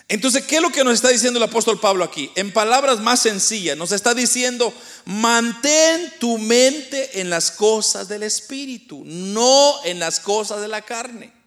[0.08, 2.32] Entonces, ¿qué es lo que nos está diciendo el apóstol Pablo aquí?
[2.34, 9.04] En palabras más sencillas, nos está diciendo, mantén tu mente en las cosas del Espíritu,
[9.06, 11.38] no en las cosas de la carne.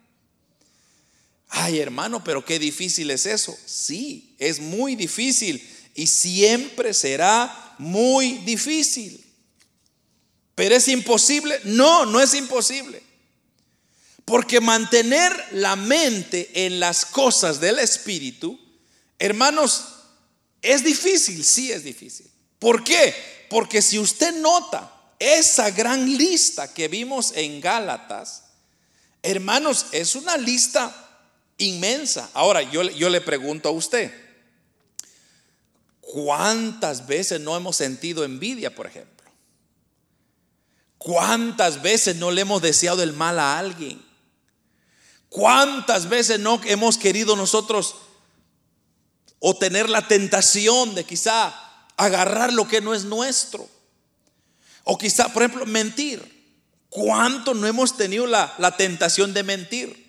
[1.55, 3.55] Ay, hermano, pero qué difícil es eso.
[3.63, 5.63] Sí, es muy difícil
[5.93, 9.23] y siempre será muy difícil.
[10.55, 11.59] Pero es imposible.
[11.63, 13.03] No, no es imposible.
[14.25, 18.59] Porque mantener la mente en las cosas del Espíritu,
[19.19, 19.85] hermanos,
[20.59, 22.31] es difícil, sí es difícil.
[22.57, 23.13] ¿Por qué?
[23.47, 28.45] Porque si usted nota esa gran lista que vimos en Gálatas,
[29.21, 31.02] hermanos, es una lista
[31.57, 32.29] inmensa.
[32.33, 34.13] Ahora, yo, yo le pregunto a usted,
[36.01, 39.13] ¿cuántas veces no hemos sentido envidia, por ejemplo?
[40.97, 44.01] ¿Cuántas veces no le hemos deseado el mal a alguien?
[45.27, 47.95] ¿Cuántas veces no hemos querido nosotros
[49.39, 51.53] o tener la tentación de quizá
[51.97, 53.67] agarrar lo que no es nuestro?
[54.85, 56.31] O quizá, por ejemplo, mentir.
[56.89, 60.02] ¿Cuánto no hemos tenido la, la tentación de mentir?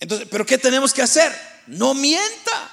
[0.00, 1.32] Entonces, ¿pero qué tenemos que hacer?
[1.66, 2.70] No mienta.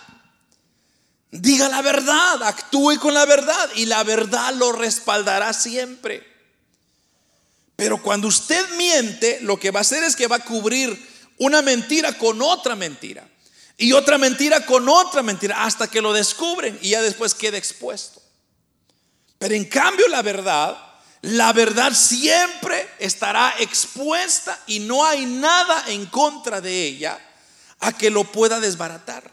[1.29, 6.25] Diga la verdad, actúe con la verdad y la verdad lo respaldará siempre.
[7.75, 10.97] Pero cuando usted miente, lo que va a hacer es que va a cubrir
[11.37, 13.27] una mentira con otra mentira.
[13.77, 18.21] Y otra mentira con otra mentira hasta que lo descubren y ya después queda expuesto.
[19.37, 20.75] Pero en cambio la verdad,
[21.21, 27.19] la verdad siempre estará expuesta y no hay nada en contra de ella
[27.79, 29.29] a que lo pueda desbaratar.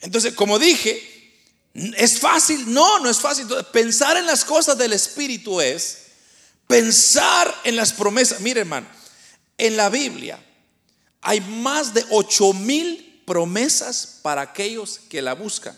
[0.00, 1.34] Entonces, como dije,
[1.74, 2.72] ¿es fácil?
[2.72, 3.46] No, no es fácil.
[3.72, 5.98] pensar en las cosas del Espíritu es
[6.66, 8.40] pensar en las promesas.
[8.40, 8.86] Mire hermano,
[9.58, 10.38] en la Biblia
[11.22, 15.76] hay más de ocho mil promesas para aquellos que la buscan.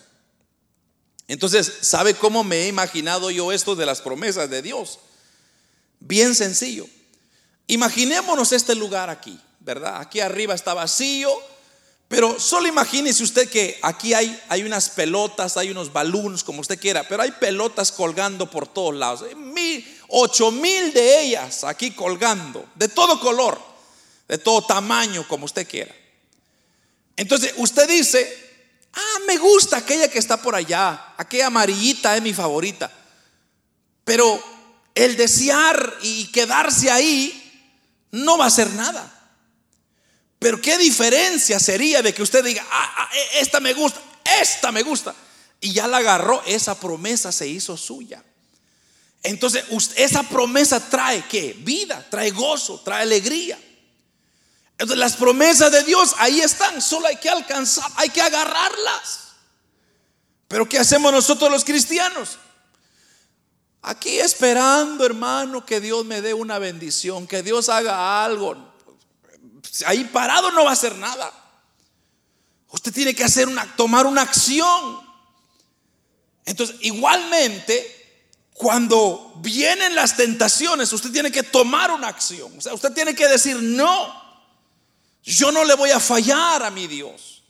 [1.29, 4.99] Entonces, ¿sabe cómo me he imaginado yo esto de las promesas de Dios?
[6.01, 6.89] Bien sencillo.
[7.69, 10.01] Imaginémonos este lugar aquí, ¿verdad?
[10.01, 11.31] Aquí arriba está vacío,
[12.09, 16.81] pero solo imagínese usted que aquí hay, hay unas pelotas, hay unos balones, como usted
[16.81, 19.25] quiera, pero hay pelotas colgando por todos lados.
[19.37, 23.69] Mil, ocho mil de ellas aquí colgando, de todo color
[24.29, 25.95] de todo tamaño, como usted quiera.
[27.17, 28.48] Entonces usted dice,
[28.99, 32.91] ah, me gusta aquella que está por allá, aquella amarillita es mi favorita.
[34.05, 34.43] Pero
[34.95, 37.69] el desear y quedarse ahí
[38.11, 39.15] no va a hacer nada.
[40.39, 44.01] Pero qué diferencia sería de que usted diga, ah, ah e, esta me gusta,
[44.41, 45.15] esta me gusta.
[45.61, 48.23] Y ya la agarró, esa promesa se hizo suya.
[49.23, 49.65] Entonces,
[49.97, 51.57] esa promesa trae qué?
[51.59, 53.59] Vida, trae gozo, trae alegría.
[54.79, 59.29] Las promesas de Dios ahí están, solo hay que alcanzar, hay que agarrarlas.
[60.47, 62.39] Pero ¿qué hacemos nosotros los cristianos?
[63.83, 68.57] Aquí esperando, hermano, que Dios me dé una bendición, que Dios haga algo.
[69.87, 71.33] Ahí parado no va a hacer nada.
[72.71, 75.01] Usted tiene que hacer una, tomar una acción.
[76.45, 77.99] Entonces, igualmente,
[78.55, 82.53] cuando vienen las tentaciones, usted tiene que tomar una acción.
[82.57, 84.28] O sea, usted tiene que decir no.
[85.23, 87.43] Yo no le voy a fallar a mi Dios.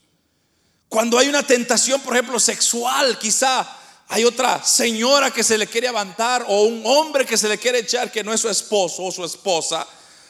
[0.87, 3.67] Cuando hay una tentación, por ejemplo, sexual, quizá
[4.07, 7.79] hay otra señora que se le quiere levantar o un hombre que se le quiere
[7.79, 9.87] echar que no es su esposo o su esposa.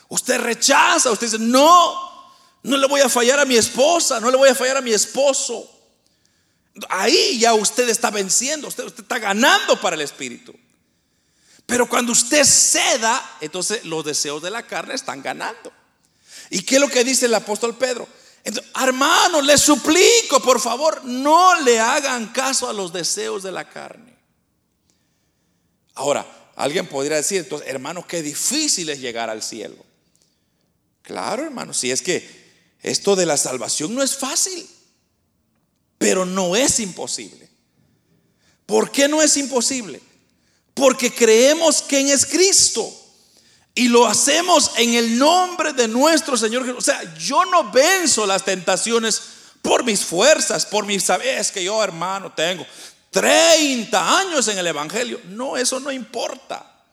[0.09, 2.29] Usted rechaza, usted dice, no,
[2.63, 4.91] no le voy a fallar a mi esposa, no le voy a fallar a mi
[4.91, 5.65] esposo.
[6.89, 10.53] Ahí ya usted está venciendo, usted, usted está ganando para el espíritu.
[11.65, 15.71] Pero cuando usted ceda, entonces los deseos de la carne están ganando.
[16.49, 18.07] ¿Y qué es lo que dice el apóstol Pedro?
[18.43, 23.69] Entonces, hermano, les suplico, por favor, no le hagan caso a los deseos de la
[23.69, 24.17] carne.
[25.95, 29.85] Ahora, alguien podría decir, entonces, hermano, qué difícil es llegar al cielo.
[31.01, 32.39] Claro, hermano, si es que
[32.81, 34.67] esto de la salvación no es fácil,
[35.97, 37.49] pero no es imposible.
[38.65, 40.01] ¿Por qué no es imposible?
[40.73, 42.98] Porque creemos que en es Cristo.
[43.79, 46.79] Y lo hacemos en el nombre de nuestro Señor Jesús.
[46.79, 49.21] O sea, yo no venzo las tentaciones
[49.61, 52.65] por mis fuerzas, por mis sabes que yo, hermano, tengo
[53.11, 55.21] 30 años en el Evangelio.
[55.29, 56.83] No, eso no importa.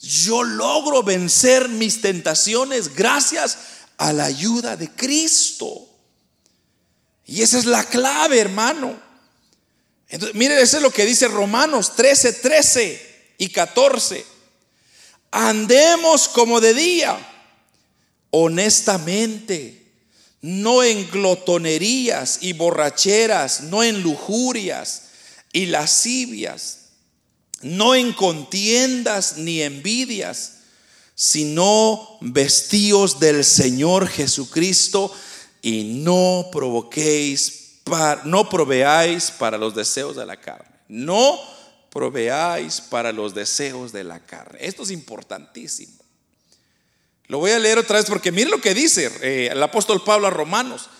[0.00, 3.56] Yo logro vencer mis tentaciones gracias
[3.96, 5.88] a la ayuda de Cristo.
[7.26, 9.00] Y esa es la clave, hermano.
[10.08, 14.35] Entonces, mire, eso es lo que dice Romanos 13, 13 y 14
[15.36, 17.18] andemos como de día,
[18.30, 19.86] honestamente,
[20.40, 25.02] no en glotonerías y borracheras, no en lujurias
[25.52, 26.86] y lascivias,
[27.60, 30.52] no en contiendas ni envidias,
[31.14, 35.12] sino vestidos del Señor Jesucristo
[35.60, 37.80] y no provoquéis,
[38.24, 40.76] no proveáis para los deseos de la carne.
[40.88, 41.55] No
[41.96, 44.58] proveáis para los deseos de la carne.
[44.60, 45.94] Esto es importantísimo.
[47.26, 50.26] Lo voy a leer otra vez porque mire lo que dice eh, el apóstol Pablo
[50.26, 50.90] a Romanos.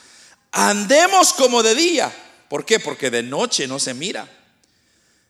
[0.53, 2.11] Andemos como de día.
[2.49, 2.81] ¿Por qué?
[2.81, 4.27] Porque de noche no se mira.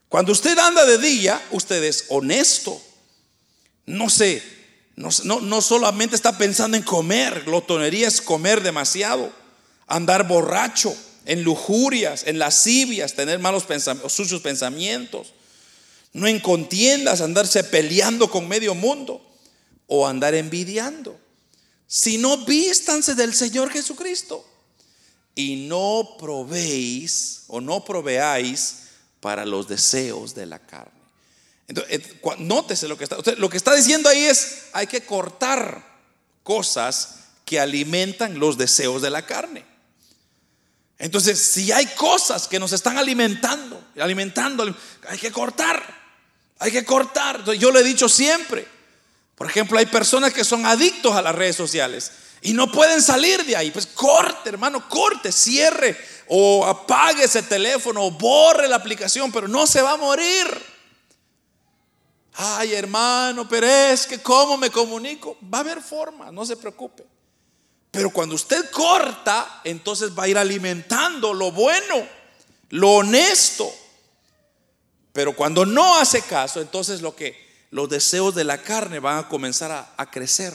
[0.09, 2.81] Cuando usted anda de día, usted es honesto.
[3.87, 4.45] No sé,
[4.95, 7.43] no, no, solamente está pensando en comer.
[7.45, 9.33] Glotonería es comer demasiado.
[9.89, 15.33] Andar borracho, en lujurias, en lascivias, tener malos pensamientos, sucios pensamientos.
[16.17, 19.21] No en contiendas, andarse peleando con medio mundo
[19.87, 21.21] o andar envidiando.
[21.87, 24.43] Sino vístanse del Señor Jesucristo
[25.35, 28.77] y no probéis o no proveáis
[29.21, 30.91] para los deseos de la carne.
[31.69, 35.85] Entonces, eh, nótese lo que está, lo que está diciendo ahí es, hay que cortar
[36.43, 39.67] cosas que alimentan los deseos de la carne.
[40.99, 44.75] Entonces, si hay cosas que nos están alimentando, alimentando,
[45.07, 46.06] hay que cortar,
[46.59, 47.45] hay que cortar.
[47.53, 48.67] yo lo he dicho siempre.
[49.35, 53.45] Por ejemplo, hay personas que son adictos a las redes sociales y no pueden salir
[53.45, 53.71] de ahí.
[53.71, 55.97] Pues corte, hermano, corte, cierre
[56.29, 60.47] o apague ese teléfono o borre la aplicación, pero no se va a morir.
[62.39, 65.39] Ay, hermano, pero es que ¿cómo me comunico?
[65.53, 67.05] Va a haber forma, no se preocupe.
[67.91, 72.07] Pero cuando usted corta, entonces va a ir alimentando lo bueno,
[72.71, 73.73] lo honesto.
[75.17, 77.35] Pero cuando no hace caso, entonces lo que
[77.71, 80.53] los deseos de la carne van a comenzar a, crecer.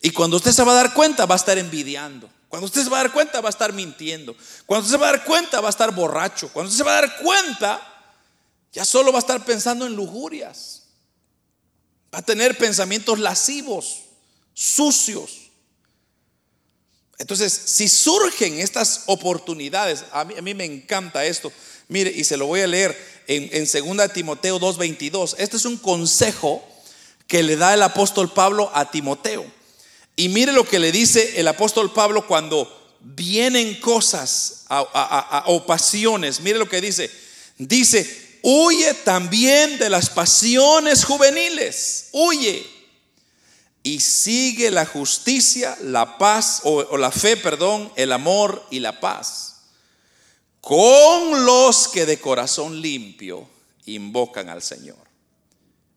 [0.00, 2.30] Y cuando usted se va a dar cuenta, va a estar envidiando.
[2.48, 4.34] Cuando usted se va a dar cuenta, va a estar mintiendo.
[4.64, 6.48] Cuando usted se va a dar cuenta, va a estar borracho.
[6.54, 8.14] Cuando usted se va a dar cuenta,
[8.72, 10.84] ya solo va a estar pensando en lujurias.
[12.14, 14.04] Va a tener pensamientos lascivos,
[14.54, 15.50] sucios.
[17.18, 21.52] Entonces, si surgen estas oportunidades, a mí, me encanta esto.
[21.88, 25.34] Mire, y se lo voy a leer en, en 2 Timoteo 2.22.
[25.38, 26.62] Este es un consejo
[27.26, 29.44] que le da el apóstol Pablo a Timoteo.
[30.16, 34.64] Y mire lo que le dice el apóstol Pablo cuando vienen cosas
[35.46, 36.40] o pasiones.
[36.40, 37.10] Mire lo que dice.
[37.58, 42.08] Dice, huye también de las pasiones juveniles.
[42.12, 42.66] Huye.
[43.82, 49.45] Y sigue la justicia, la paz, o, la fe, perdón, el amor y la paz.
[50.66, 53.48] Con los que de corazón limpio
[53.84, 54.98] invocan al Señor.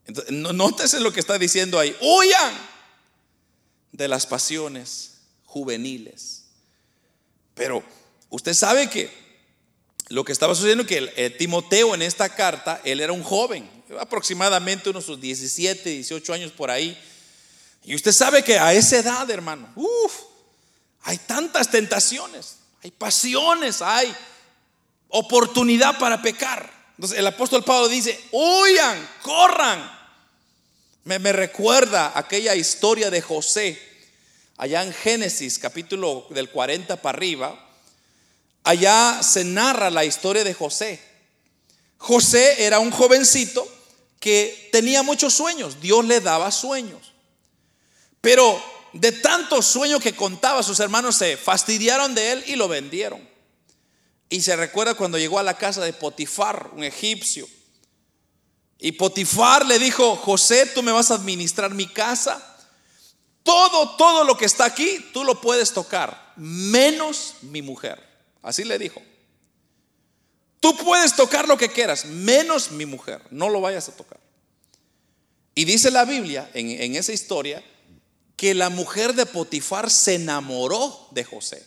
[0.06, 1.98] Entonces, nótese lo que está diciendo ahí.
[2.00, 2.54] Huyan
[3.92, 6.44] de las pasiones juveniles.
[7.56, 7.84] Pero
[8.30, 9.10] usted sabe que
[10.10, 13.68] lo que estaba sucediendo que el, Timoteo en esta carta, él era un joven,
[14.00, 16.96] aproximadamente unos sus 17, 18 años por ahí.
[17.84, 19.68] Y usted sabe que a esa edad, hermano,
[21.02, 24.16] hay tantas tentaciones, hay pasiones, hay
[25.10, 26.72] oportunidad para pecar.
[26.95, 29.99] Entonces el apóstol Pablo dice, huyan, corran,
[31.03, 33.82] me, recuerda aquella historia de José,
[34.57, 37.68] allá en Génesis, capítulo del 40 para arriba.
[38.64, 41.01] Allá se narra la historia de José.
[41.97, 43.68] José era un jovencito
[44.20, 47.14] que tenía muchos sueños, Dios le daba sueños.
[48.22, 48.62] Pero
[48.93, 53.29] de tantos sueños que contaba, sus hermanos se fastidiaron de él y lo vendieron.
[54.30, 57.48] Y se recuerda cuando llegó a la casa de Potifar, un egipcio.
[58.78, 62.46] Y Potifar le dijo, José, tú me vas a administrar mi casa.
[63.44, 68.02] Todo, todo lo que está aquí, tú lo puedes tocar, menos mi mujer.
[68.44, 69.02] Así le dijo.
[70.60, 73.22] Tú puedes tocar lo que quieras, menos mi mujer.
[73.32, 74.20] No lo vayas a tocar.
[75.56, 77.64] Y dice la Biblia en, en esa historia
[78.36, 81.66] que la mujer de Potifar se enamoró de José.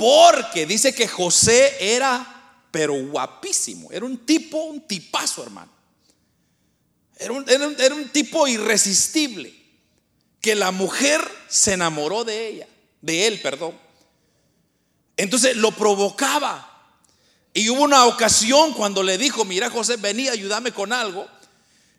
[0.00, 3.92] Porque dice que José era, pero guapísimo.
[3.92, 5.70] Era un tipo, un tipazo, hermano.
[7.18, 9.54] Era un, tipo irresistible,
[10.40, 11.20] que la mujer
[11.50, 12.68] se enamoró de ella,
[13.02, 13.78] de él, perdón.
[15.18, 16.96] Entonces lo provocaba.
[17.52, 21.28] Y hubo una ocasión cuando le dijo, mira José, vení, ayúdame con algo.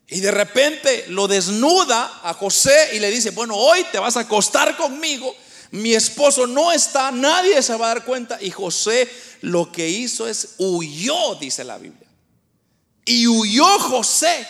[0.08, 4.22] Y de repente lo desnuda a José y le dice, bueno, hoy te vas a
[4.22, 5.36] acostar conmigo.
[5.72, 8.38] Mi esposo no está, nadie se va a dar cuenta.
[8.41, 9.09] Y José
[9.41, 12.07] lo que hizo es huyó, dice la Biblia.
[13.05, 14.47] Y huyó José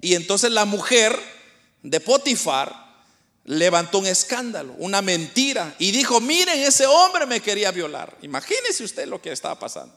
[0.00, 1.18] y entonces la mujer
[1.82, 2.74] de Potifar
[3.44, 8.16] levantó un escándalo, una mentira, y dijo, miren, ese hombre me quería violar.
[8.22, 9.96] Imagínese usted lo que estaba pasando.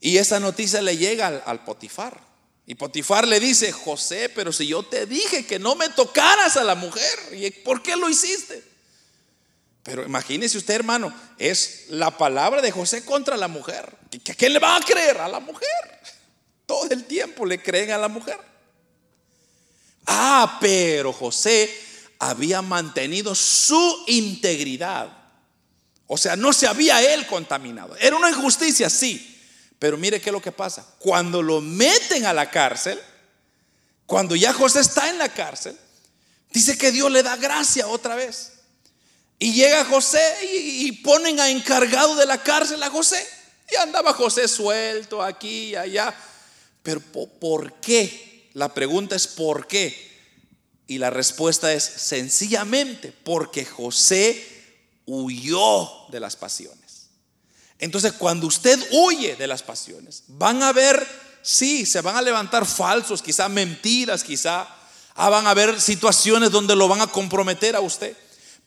[0.00, 2.20] Y esa noticia le llega al, Potifar.
[2.66, 6.64] Y Potifar le dice, José, pero si yo te dije que no me tocaras a
[6.64, 8.62] la mujer, ¿y por qué lo hiciste?
[9.88, 13.90] Pero imagínese usted, hermano, es la palabra de José contra la mujer.
[14.10, 15.66] ¿Qué, qué le va a creer a la mujer?
[16.66, 18.38] Todo el tiempo le creen a la mujer.
[20.06, 21.74] Ah, pero José
[22.18, 25.10] había mantenido su integridad.
[26.06, 27.96] O sea, no se había él contaminado.
[27.96, 29.36] Era una injusticia, sí.
[29.78, 30.84] Pero mire qué es lo que pasa.
[30.98, 33.00] Cuando lo meten a la cárcel,
[34.06, 35.78] cuando ya José está en la cárcel,
[36.50, 38.57] dice que Dios le da gracia otra vez.
[39.38, 43.24] Y llega José y, ponen a encargado de la cárcel a José.
[43.70, 46.14] Y andaba José suelto aquí y allá.
[46.82, 48.50] Pero ¿por qué?
[48.54, 50.08] La pregunta es ¿por qué?
[50.88, 54.44] Y la respuesta es sencillamente porque José
[55.06, 57.08] huyó de las pasiones.
[57.78, 61.06] Entonces, cuando usted huye de las pasiones, van a ver,
[61.42, 64.66] sí, se van a levantar falsos, quizá mentiras, quizá
[65.14, 68.16] ah, van a haber situaciones donde lo van a comprometer a usted.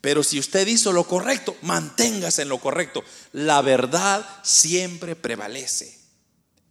[0.02, 3.04] Pero si usted hizo lo correcto, manténgase en lo correcto.
[3.34, 5.99] La verdad siempre prevalece.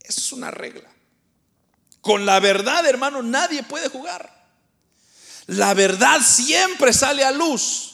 [0.00, 0.90] Es una regla.
[2.00, 4.40] Con la verdad, hermano, nadie puede jugar.
[5.46, 7.90] La verdad siempre sale a luz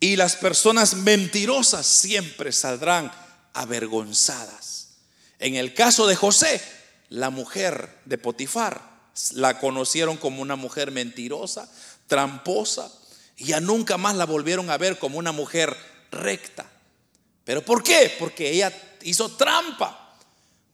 [0.00, 3.12] y las personas mentirosas siempre saldrán
[3.52, 4.88] avergonzadas.
[5.38, 6.60] En el caso de José,
[7.08, 8.80] la mujer de Potifar
[9.32, 11.68] la conocieron como una mujer mentirosa,
[12.06, 12.90] tramposa,
[13.38, 15.74] y ya nunca más la volvieron a ver como una mujer
[16.10, 16.68] recta.
[17.44, 18.14] ¿Pero por qué?
[18.18, 18.72] Porque ella
[19.02, 20.16] hizo trampa,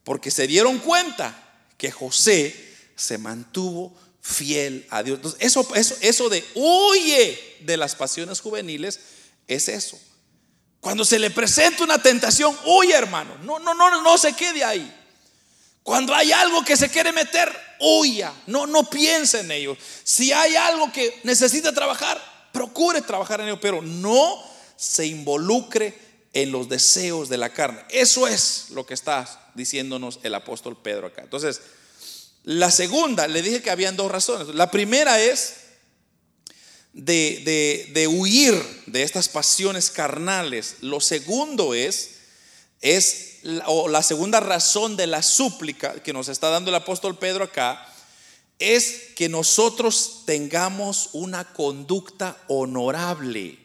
[0.02, 1.36] porque se dieron cuenta
[1.76, 5.16] que José se mantuvo fiel a Dios.
[5.16, 8.98] Entonces, eso, eso, eso de huye de las pasiones juveniles
[9.46, 10.00] es eso.
[10.80, 13.36] Cuando se le presenta una tentación, huye hermano.
[13.42, 14.90] No, no, no, no se quede ahí.
[15.82, 18.32] Cuando hay algo que se quiere meter, huya.
[18.46, 19.76] No, no piense en ello.
[20.02, 24.42] Si hay algo que necesita trabajar, procure trabajar en ello, pero no
[24.76, 25.98] se involucre
[26.32, 27.84] en los deseos de la carne.
[27.90, 31.22] Eso es lo que está diciéndonos el apóstol Pedro acá.
[31.22, 31.60] Entonces,
[32.44, 34.48] la segunda, le dije que habían dos razones.
[34.54, 35.54] La primera es
[36.92, 38.54] de, huir
[38.86, 40.76] de estas pasiones carnales.
[40.80, 42.10] Lo segundo es,
[42.80, 47.44] es o la segunda razón de la súplica que nos está dando el apóstol Pedro
[47.44, 47.86] acá,
[48.64, 53.58] es que nosotros tengamos una conducta honorable.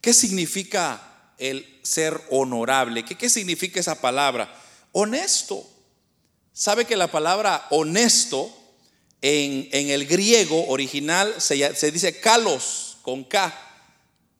[0.00, 3.04] ¿Qué significa el ser honorable?
[3.04, 4.54] ¿Qué, qué significa esa palabra?
[4.92, 5.68] Honesto.
[6.52, 8.54] ¿Sabe que la palabra honesto
[9.20, 13.52] en, el griego original se, se, dice kalos, con K?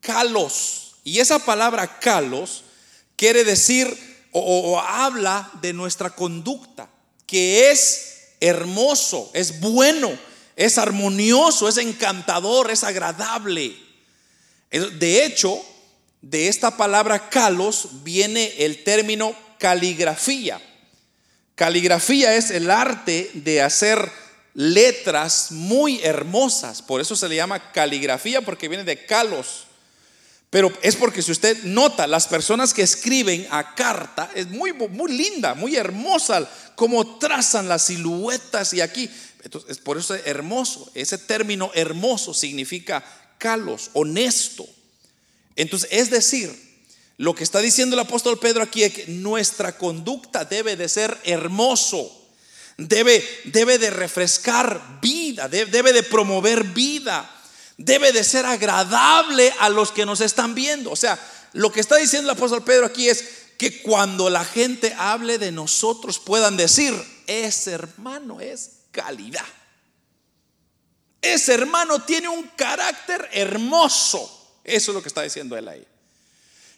[0.00, 0.96] Kalos.
[1.02, 2.64] Y esa palabra kalos
[3.16, 6.88] quiere decir o, habla de nuestra conducta,
[7.26, 8.13] que es
[8.45, 10.12] hermoso, es bueno,
[10.55, 13.74] es armonioso, es encantador, es agradable.
[14.70, 15.64] De hecho,
[16.20, 20.61] de esta palabra kalos viene el término caligrafía.
[21.55, 24.11] Caligrafía es el arte de hacer
[24.53, 26.82] letras muy hermosas.
[26.82, 29.63] Por eso se le llama caligrafía, porque viene de calos.
[30.55, 35.11] Pero es porque si usted nota, las personas que escriben a carta, es muy, muy
[35.11, 39.11] linda, muy hermosa, como trazan las siluetas y aquí.
[39.42, 40.88] Entonces, por eso es hermoso.
[40.94, 43.05] Ese término hermoso significa
[43.36, 44.64] calos, honesto.
[45.57, 46.57] Entonces, es decir,
[47.16, 51.18] lo que está diciendo el apóstol Pedro aquí es que nuestra conducta debe de ser
[51.24, 52.28] hermoso,
[52.76, 57.28] debe, debe de refrescar vida, debe, de promover vida,
[57.76, 60.90] debe de ser agradable a los que nos están viendo.
[60.90, 61.18] O sea,
[61.52, 63.24] lo que está diciendo el apóstol Pedro aquí es
[63.58, 66.94] que cuando la gente hable de nosotros puedan decir,
[67.26, 69.46] ese hermano es calidad.
[71.20, 74.58] Ese hermano tiene un carácter hermoso.
[74.62, 75.86] Eso es lo que está diciendo él ahí.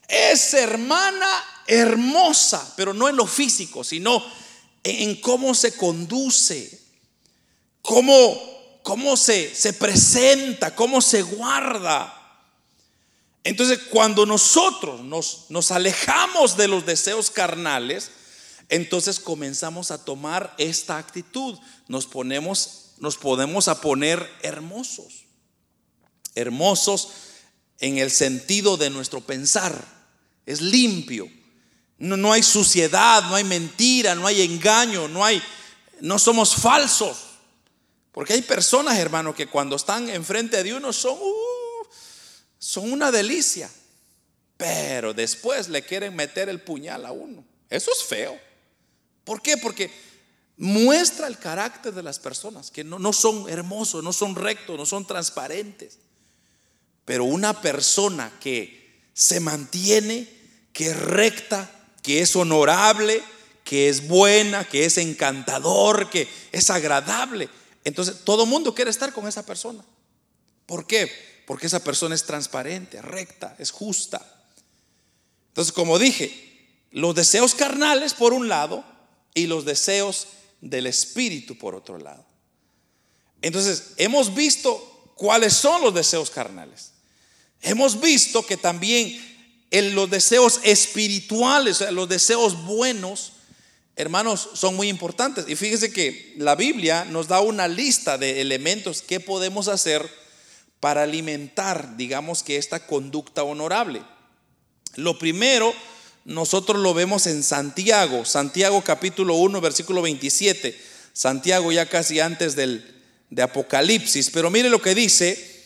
[0.08, 1.28] Es hermana
[1.66, 4.24] hermosa, pero no en lo físico, sino
[4.84, 6.80] en cómo se conduce,
[7.82, 8.55] cómo,
[8.86, 12.14] cómo se, se presenta, cómo se guarda.
[13.42, 18.12] Entonces, cuando nosotros nos, nos alejamos de los deseos carnales,
[18.68, 21.58] entonces comenzamos a tomar esta actitud.
[21.88, 25.24] Nos ponemos, nos podemos a poner hermosos.
[26.36, 27.08] Hermosos
[27.80, 29.84] en el sentido de nuestro pensar
[30.46, 31.28] es limpio.
[31.98, 35.42] No, no, hay suciedad, no hay mentira, no hay engaño, no hay,
[36.00, 37.35] no somos falsos.
[38.16, 41.86] Porque hay personas, hermano, que cuando están enfrente de uno son, uh,
[42.58, 43.70] son una delicia.
[44.56, 47.44] Pero después le quieren meter el puñal a uno.
[47.68, 48.40] Eso es feo.
[49.22, 49.58] ¿Por qué?
[49.58, 49.90] Porque
[50.56, 54.86] muestra el carácter de las personas, que no, no son hermosos, no son rectos, no
[54.86, 55.98] son transparentes.
[57.04, 60.26] Pero una persona que se mantiene,
[60.72, 61.70] que es recta,
[62.02, 63.22] que es honorable,
[63.62, 67.50] que es buena, que es encantador, que es agradable.
[67.86, 69.84] Entonces todo mundo quiere estar con esa persona.
[70.66, 71.08] ¿Por qué?
[71.46, 74.26] Porque esa persona es transparente, recta, es justa.
[75.50, 78.84] Entonces, como dije, los deseos carnales por un lado
[79.34, 80.26] y los deseos
[80.60, 82.26] del espíritu por otro lado.
[83.40, 86.90] Entonces, hemos visto cuáles son los deseos carnales.
[87.60, 93.34] Hemos visto que también en los deseos espirituales, los deseos buenos,
[93.96, 95.46] hermanos, son muy importantes.
[95.48, 100.08] Y fíjese que la Biblia nos da una lista de elementos que podemos hacer
[100.80, 104.02] para alimentar, digamos que esta conducta honorable.
[104.94, 105.74] Lo primero,
[106.24, 110.78] nosotros lo vemos en Santiago, Santiago capítulo 1, versículo 27.
[111.12, 112.94] Santiago ya casi antes del
[113.30, 115.64] de Apocalipsis, pero mire lo que dice,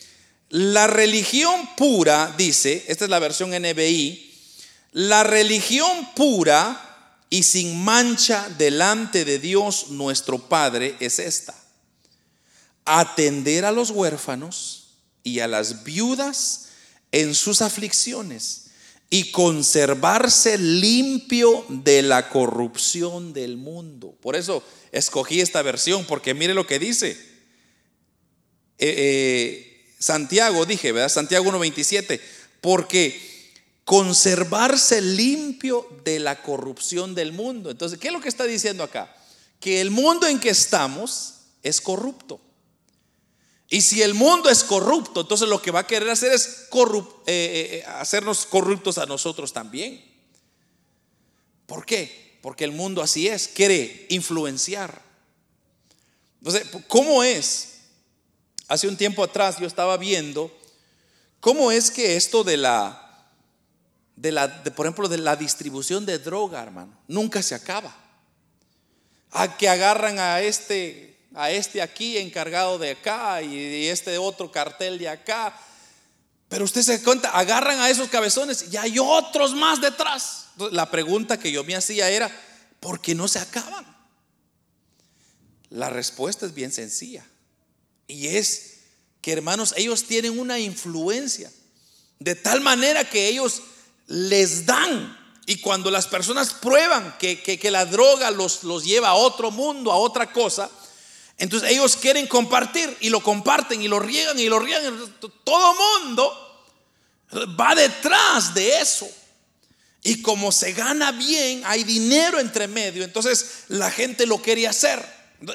[0.48, 4.32] la religión pura, dice, esta es la versión NBI,
[4.92, 6.89] la religión pura
[7.30, 11.54] y sin mancha delante de Dios nuestro Padre es esta.
[12.84, 14.88] Atender a los huérfanos
[15.22, 16.70] y a las viudas
[17.12, 18.66] en sus aflicciones
[19.10, 24.16] y conservarse limpio de la corrupción del mundo.
[24.20, 27.10] Por eso escogí esta versión, porque mire lo que dice.
[28.78, 31.10] Eh, eh, Santiago, dije, ¿verdad?
[31.10, 32.20] Santiago 1.27,
[32.60, 33.29] porque
[33.84, 37.70] conservarse limpio de la corrupción del mundo.
[37.70, 39.14] Entonces, ¿qué es lo que está diciendo acá?
[39.58, 42.40] Que el mundo en que estamos es corrupto.
[43.68, 47.26] Y si el mundo es corrupto, entonces lo que va a querer hacer es eh,
[47.26, 50.04] eh, hacernos corruptos a nosotros también.
[51.66, 52.38] ¿Por qué?
[52.42, 55.02] Porque el mundo así es, quiere influenciar.
[56.40, 57.70] Entonces, ¿cómo es
[58.70, 60.56] Hace un tiempo atrás yo estaba viendo
[61.40, 63.09] cómo es que esto de la,
[64.20, 67.96] de la por ejemplo, de la distribución de droga, hermano, nunca se acaba.
[69.30, 74.98] A que agarran a este, a este aquí encargado de acá y, este otro cartel
[74.98, 75.58] de acá.
[76.50, 80.48] Pero usted se cuenta, agarran a esos cabezones y hay otros más detrás.
[80.70, 82.30] La pregunta que yo me hacía era,
[82.78, 83.86] ¿por qué no se acaban?
[85.70, 87.24] La respuesta es bien sencilla.
[88.06, 88.80] Y es
[89.22, 91.50] que hermanos, ellos tienen una influencia.
[92.18, 93.62] De tal manera que ellos
[94.11, 95.16] les dan.
[95.46, 99.96] Y cuando las personas prueban que, la droga los, los lleva a otro mundo, a
[99.96, 100.70] otra cosa,
[101.38, 105.14] entonces ellos quieren compartir y lo comparten y lo riegan y lo riegan.
[105.44, 106.66] Todo mundo
[107.58, 109.08] va detrás de eso.
[110.02, 115.04] Y como se gana bien, hay dinero entre medio, entonces la gente lo quiere hacer.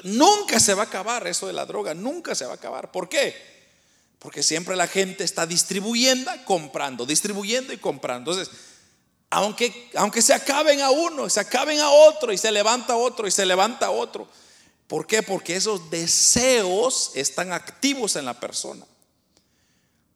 [0.04, 2.92] Nunca se va a acabar eso de la droga, nunca se va a acabar.
[2.92, 3.55] ¿Por qué?
[4.26, 8.32] Porque siempre la gente está distribuyendo, comprando, distribuyendo y comprando.
[8.32, 8.56] Entonces,
[9.30, 13.32] aunque, aunque se acaben a uno, se acaben a otro y se levanta otro y
[13.32, 14.28] se levanta otro.
[14.88, 15.22] ¿Por qué?
[15.22, 18.84] Porque esos deseos están activos en la persona.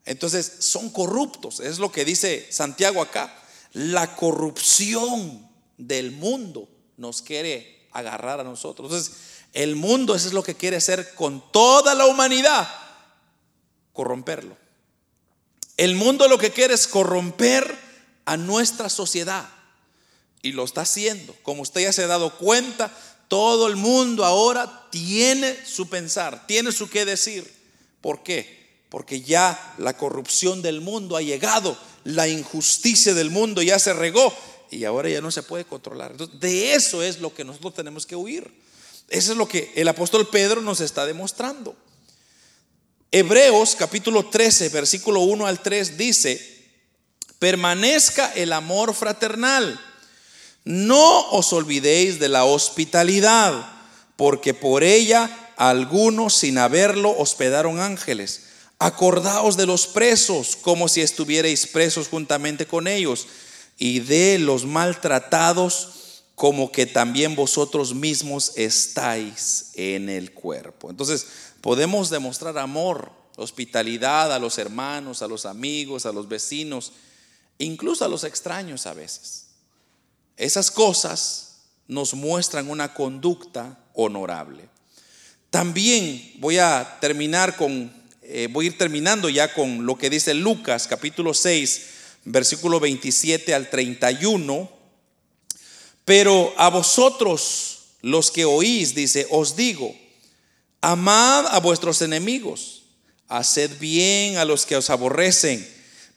[0.06, 1.60] Entonces, son corruptos.
[1.60, 3.32] Es lo que dice Santiago acá.
[3.74, 5.48] La corrupción
[5.78, 8.92] del mundo nos quiere agarrar a nosotros.
[8.92, 9.18] Entonces,
[9.54, 12.68] el mundo, eso es lo que quiere hacer con toda la humanidad,
[14.00, 14.56] corromperlo.
[15.76, 17.78] El mundo lo que quiere es corromper
[18.24, 19.50] a nuestra sociedad.
[20.42, 21.36] Y lo está haciendo.
[21.44, 22.98] Como usted ya se ha dado cuenta,
[23.28, 27.54] todo el mundo ahora tiene su pensar, tiene su qué decir.
[28.00, 28.70] ¿Por qué?
[28.88, 34.34] Porque ya la corrupción del mundo ha llegado, la injusticia del mundo ya se regó
[34.72, 36.16] y ahora ya no se puede controlar.
[36.16, 38.50] de eso es lo que nosotros tenemos que huir.
[39.10, 41.76] Eso es lo que el apóstol Pedro nos está demostrando.
[43.12, 46.40] Hebreos capítulo 13, versículo 1 al 3 dice,
[47.40, 49.80] permanezca el amor fraternal.
[50.64, 53.66] No os olvidéis de la hospitalidad,
[54.16, 58.44] porque por ella algunos sin haberlo hospedaron ángeles.
[58.78, 63.26] Acordaos de los presos como si estuvierais presos juntamente con ellos
[63.80, 66.00] y de los maltratados
[66.36, 70.90] como que también vosotros mismos estáis en el cuerpo.
[70.90, 71.26] Entonces,
[71.62, 76.94] podemos demostrar amor, hospitalidad a los hermanos, a los amigos, a los vecinos,
[77.58, 79.48] incluso a los extraños a veces.
[80.38, 84.70] Esas cosas nos muestran una conducta honorable.
[85.50, 87.92] También voy a terminar con,
[88.22, 91.88] eh, voy a ir terminando ya con lo que dice Lucas capítulo 6,
[92.26, 94.80] versículo 27 al 31
[96.10, 99.96] pero a vosotros, los que oís, dice, os digo,
[100.82, 102.84] amad a vuestros enemigos,
[103.28, 105.68] haced bien a los que os aborrecen,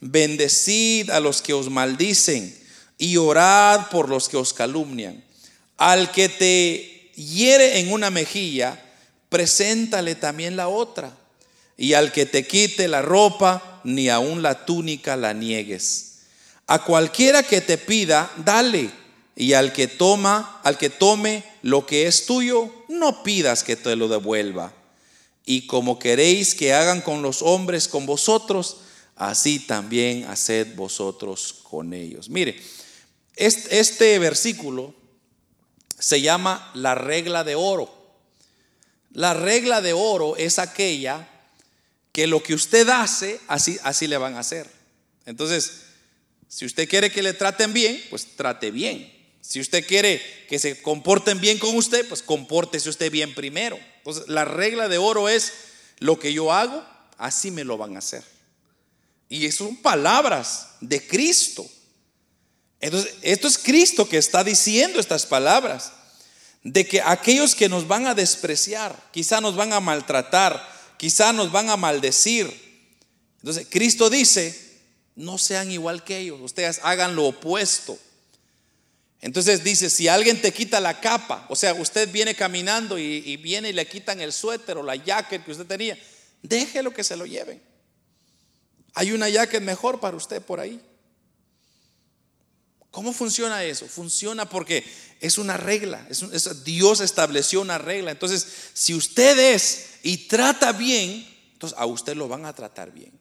[0.01, 2.57] bendecid a los que os maldicen
[2.99, 5.23] y orad por los que os calumnian.
[5.77, 8.81] Al que te hiere en una mejilla,
[9.29, 11.17] preséntale también la otra.
[11.77, 16.21] Y al que te quite la ropa, ni aun la túnica la niegues.
[16.67, 18.91] A cualquiera que te pida, dale.
[19.35, 23.97] Y al que toma, al que tome lo que es tuyo, no pidas que te
[23.97, 24.75] lo devuelva.
[25.45, 28.79] Y como queréis que hagan con los hombres con vosotros,
[29.17, 32.29] así también haced vosotros con ellos.
[32.29, 32.61] Mire,
[33.37, 34.95] este, versículo
[35.99, 37.93] se llama la regla de oro.
[39.13, 41.29] La regla de oro es aquella
[42.13, 44.69] que lo que usted hace, así, así le van a hacer.
[45.27, 45.83] Entonces,
[46.49, 49.22] si usted quiere que le traten bien, pues trate bien.
[49.43, 53.79] Si usted quiere que se comporten bien con usted, pues compórtese usted bien primero.
[53.99, 55.53] Entonces, la regla de oro es
[55.99, 56.83] lo que yo hago,
[57.19, 58.23] así me lo van a hacer.
[59.29, 61.69] Y son palabras de Cristo.
[62.81, 65.93] Entonces, esto es Cristo que está diciendo estas palabras.
[66.63, 70.65] De que aquellos que nos van a despreciar, quizá nos van a maltratar,
[70.97, 72.47] quizá nos van a maldecir.
[73.39, 74.57] Entonces, Cristo dice,
[75.17, 77.99] no sean igual que ellos, ustedes hagan lo opuesto.
[79.23, 83.71] Entonces dice, si alguien te quita la capa, o sea, usted viene caminando y, viene
[83.71, 85.97] y le quitan el suéter o la jacket que usted tenía,
[86.43, 87.63] déjelo que se lo lleven.
[88.95, 90.81] Hay una jacket mejor para usted por ahí.
[92.91, 93.87] ¿Cómo funciona eso?
[93.87, 94.85] Funciona porque
[95.21, 96.05] es una regla.
[96.65, 98.11] Dios estableció una regla.
[98.11, 98.45] Entonces,
[98.75, 103.13] si usted es y trata bien, entonces a usted lo van a tratar bien.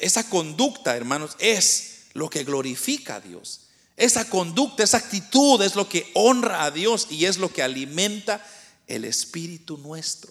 [0.00, 3.68] esa conducta, hermanos, es lo que glorifica a Dios.
[3.96, 8.44] Esa conducta, esa actitud es lo que honra a Dios y es lo que alimenta
[8.86, 10.30] el espíritu nuestro.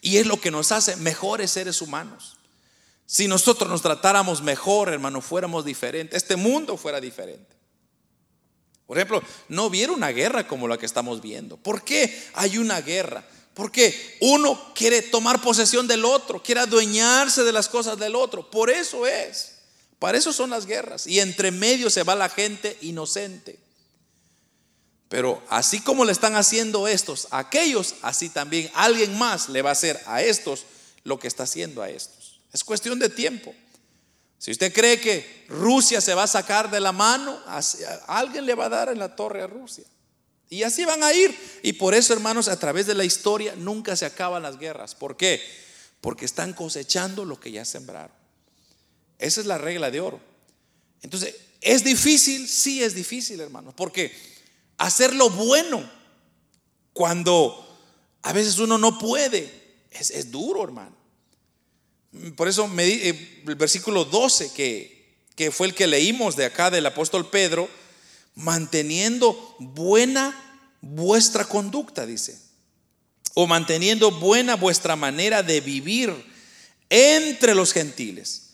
[0.00, 2.36] Y es lo que nos hace mejores seres humanos.
[3.06, 7.56] Si nosotros nos tratáramos mejor, hermano, fuéramos diferentes, este mundo fuera diferente.
[8.86, 11.56] Por ejemplo, no hubiera una guerra como la que estamos viendo.
[11.56, 13.24] ¿Por qué hay una guerra?
[13.54, 18.50] Porque uno quiere tomar posesión del otro, quiere adueñarse de las cosas del otro.
[18.50, 19.57] Por eso es.
[19.98, 21.06] Para eso son las guerras.
[21.06, 23.58] Y entre medio se va la gente inocente.
[25.08, 29.70] Pero así como le están haciendo estos a aquellos, así también alguien más le va
[29.70, 30.66] a hacer a estos
[31.04, 32.40] lo que está haciendo a estos.
[32.52, 33.54] Es cuestión de tiempo.
[34.38, 37.40] Si usted cree que Rusia se va a sacar de la mano,
[38.06, 39.84] alguien le va a dar en la torre a Rusia.
[40.50, 41.34] Y así van a ir.
[41.62, 44.94] Y por eso, hermanos, a través de la historia nunca se acaban las guerras.
[44.94, 45.42] ¿Por qué?
[46.00, 48.17] Porque están cosechando lo que ya sembraron.
[49.18, 50.20] Esa es la regla de oro.
[51.02, 52.48] Entonces, ¿es difícil?
[52.48, 53.74] Sí, es difícil, hermanos.
[53.76, 54.12] Porque
[54.76, 55.88] hacer lo bueno
[56.92, 57.64] cuando
[58.22, 59.52] a veces uno no puede,
[59.90, 60.96] es, es duro, hermano.
[62.36, 66.70] Por eso me, eh, el versículo 12, que, que fue el que leímos de acá
[66.70, 67.68] del apóstol Pedro,
[68.34, 70.34] manteniendo buena
[70.80, 72.38] vuestra conducta, dice,
[73.34, 76.12] o manteniendo buena vuestra manera de vivir
[76.88, 78.47] entre los gentiles,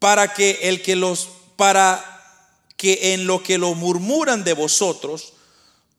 [0.00, 2.04] para que el que los para
[2.76, 5.34] que en lo que lo murmuran de vosotros,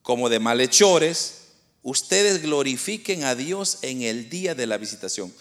[0.02, 1.42] como de malhechores,
[1.82, 5.32] ustedes glorifiquen a Dios en el día de la visitación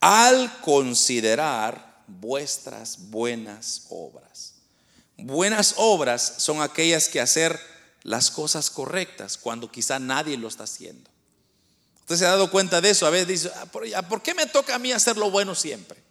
[0.00, 4.54] al considerar vuestras buenas obras.
[5.16, 7.58] Buenas obras son aquellas que hacer
[8.02, 11.08] las cosas correctas cuando quizá nadie lo está haciendo.
[12.00, 13.06] Usted se ha dado cuenta de eso.
[13.06, 13.50] A veces dice,
[13.94, 16.07] ah, ¿por qué me toca a mí hacer lo bueno siempre?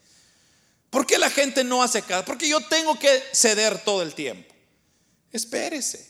[0.90, 2.26] ¿Por qué la gente no hace caso?
[2.26, 4.54] Porque yo tengo que ceder todo el tiempo.
[5.32, 6.10] Espérese.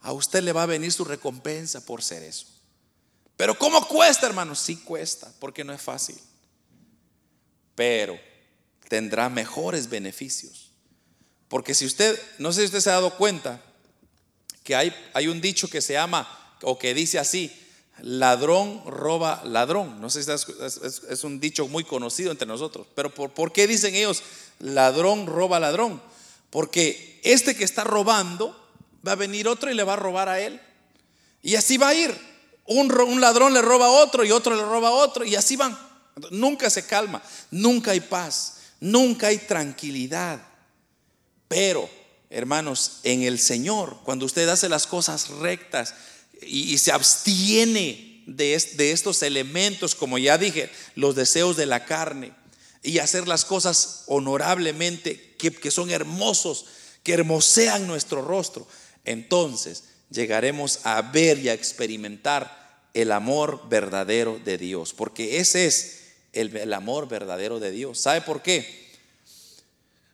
[0.00, 2.46] A usted le va a venir su recompensa por ser eso.
[3.36, 4.54] Pero ¿cómo cuesta, hermano?
[4.54, 6.16] Sí cuesta, porque no es fácil
[7.76, 8.18] pero
[8.88, 10.72] tendrá mejores beneficios.
[11.46, 13.62] Porque si usted, no sé si usted se ha dado cuenta,
[14.64, 17.52] que hay, hay un dicho que se llama, o que dice así,
[18.02, 20.00] ladrón roba ladrón.
[20.00, 23.94] No sé si es, un dicho muy conocido entre nosotros, pero ¿por, ¿por qué dicen
[23.94, 24.22] ellos
[24.58, 26.00] ladrón roba ladrón?
[26.50, 28.56] Porque este que está robando,
[29.06, 30.60] va a venir otro y le va a robar a él.
[31.42, 32.14] Y así va a ir.
[32.66, 35.56] Un, un ladrón le roba a otro y otro le roba a otro y así
[35.56, 35.78] van.
[36.30, 40.40] Nunca se calma, nunca hay paz, nunca hay tranquilidad.
[41.46, 41.88] Pero,
[42.30, 45.94] hermanos, en el Señor, cuando usted hace las cosas rectas
[46.42, 52.32] y, se abstiene de, de estos elementos, como ya dije, los deseos de la carne,
[52.82, 56.66] y hacer las cosas honorablemente, que, que son hermosos,
[57.02, 58.66] que hermosean nuestro rostro,
[59.04, 65.96] entonces llegaremos a ver y a experimentar el amor verdadero de Dios, porque ese es
[66.32, 68.00] el, amor verdadero de Dios.
[68.00, 68.86] ¿Sabe por qué?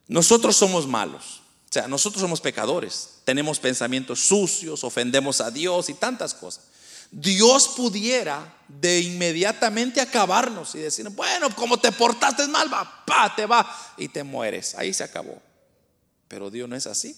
[0.09, 1.43] nosotros somos malos.
[1.71, 3.11] O sea, nosotros somos pecadores.
[3.25, 6.65] Tenemos pensamientos sucios, ofendemos a Dios y tantas cosas.
[7.11, 13.45] Dios pudiera de inmediatamente acabarnos y decir, bueno, como te portaste mal, va, pa, te
[13.45, 14.75] va y te mueres.
[14.77, 15.41] Ahí se acabó.
[16.27, 17.15] Pero Dios no es así.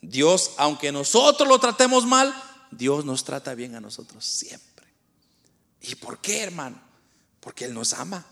[0.00, 2.32] Dios, aunque nosotros lo tratemos mal,
[2.70, 4.86] Dios nos trata bien a nosotros siempre.
[5.80, 6.80] ¿Y por qué, hermano?
[7.40, 8.24] Porque Él nos ama.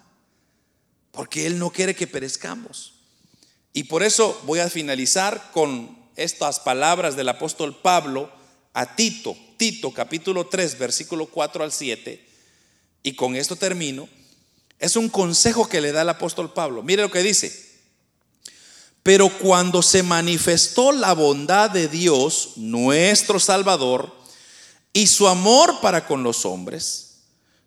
[1.11, 2.94] Porque Él no quiere que perezcamos.
[3.72, 8.31] Y por eso voy a finalizar con estas palabras del apóstol Pablo
[8.73, 12.27] a Tito, Tito capítulo 3, versículo 4 al 7.
[13.03, 14.09] Y con esto termino.
[14.79, 16.83] Es un consejo que le da el apóstol Pablo.
[16.83, 17.64] Mire lo que dice.
[19.03, 24.14] Pero cuando se manifestó la bondad de Dios, nuestro Salvador,
[24.93, 27.19] y su amor para con los hombres,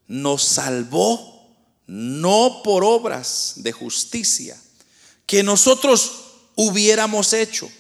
[0.07, 1.55] nos salvó
[1.87, 4.59] no por obras de justicia
[5.25, 6.11] que nosotros
[6.55, 7.71] hubiéramos hecho,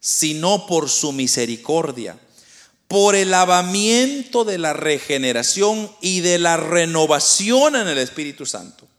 [0.00, 2.18] sino por su misericordia,
[2.88, 8.90] por el lavamiento de la regeneración y de la renovación en el Espíritu Santo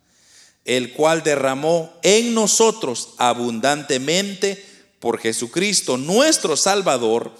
[0.66, 4.64] el cual derramó en nosotros abundantemente
[5.00, 7.34] por Jesucristo, nuestro Salvador,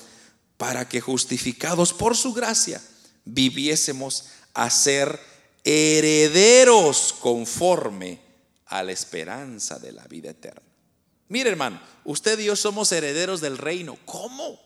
[0.58, 2.82] para que justificados por su gracia
[3.26, 5.20] viviésemos a ser
[5.64, 8.20] herederos conforme
[8.66, 10.71] a la esperanza de la vida eterna.
[11.32, 13.98] Mire hermano, usted y yo somos herederos del reino.
[14.04, 14.60] ¿Cómo?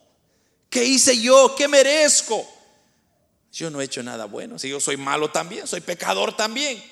[0.68, 1.54] ¿Qué hice yo?
[1.56, 2.44] ¿Qué merezco?
[3.52, 4.58] Yo no he hecho nada bueno.
[4.58, 6.84] Si yo soy malo también, soy pecador también.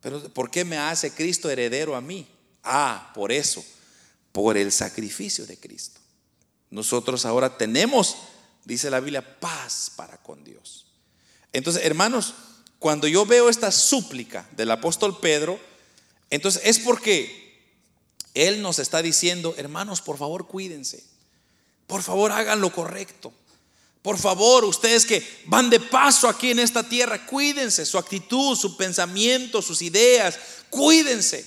[0.00, 2.28] Pero ¿por qué me hace Cristo heredero a mí?
[2.62, 3.64] Ah, por eso,
[4.30, 6.00] por el sacrificio de Cristo.
[6.70, 8.14] Nosotros ahora tenemos,
[8.64, 10.86] dice la Biblia, paz para con Dios.
[11.52, 12.32] Entonces, hermanos,
[12.78, 15.58] cuando yo veo esta súplica del apóstol Pedro,
[16.30, 17.47] entonces es porque
[18.46, 21.02] él nos está diciendo, hermanos, por favor, cuídense.
[21.86, 23.32] Por favor, hagan lo correcto.
[24.02, 28.76] Por favor, ustedes que van de paso aquí en esta tierra, cuídense su actitud, su
[28.76, 30.38] pensamiento, sus ideas,
[30.70, 31.44] cuídense,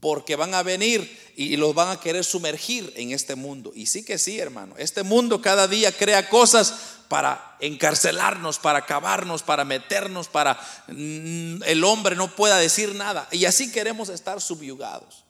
[0.00, 3.72] porque van a venir y los van a querer sumergir en este mundo.
[3.74, 6.74] Y sí que sí, hermano, este mundo cada día crea cosas
[7.08, 13.28] para encarcelarnos, para acabarnos, para meternos, para mm, el hombre no pueda decir nada.
[13.32, 15.27] Y así queremos estar subyugados.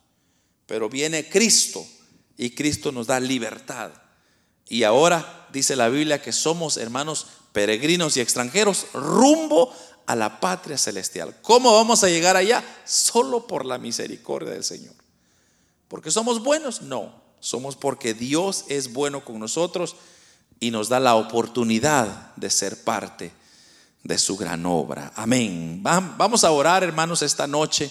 [0.68, 1.84] Pero viene Cristo
[2.36, 3.90] y Cristo nos da libertad.
[4.68, 9.72] Y ahora dice la Biblia que somos hermanos peregrinos y extranjeros rumbo
[10.04, 11.34] a la patria celestial.
[11.40, 12.62] ¿Cómo vamos a llegar allá?
[12.84, 14.94] Solo por la misericordia del Señor.
[15.88, 16.82] ¿Porque somos buenos?
[16.82, 19.96] No, somos porque Dios es bueno con nosotros
[20.60, 23.32] y nos da la oportunidad de ser parte
[24.02, 25.14] de su gran obra.
[25.16, 25.80] Amén.
[25.82, 27.90] Vamos a orar, hermanos, esta noche.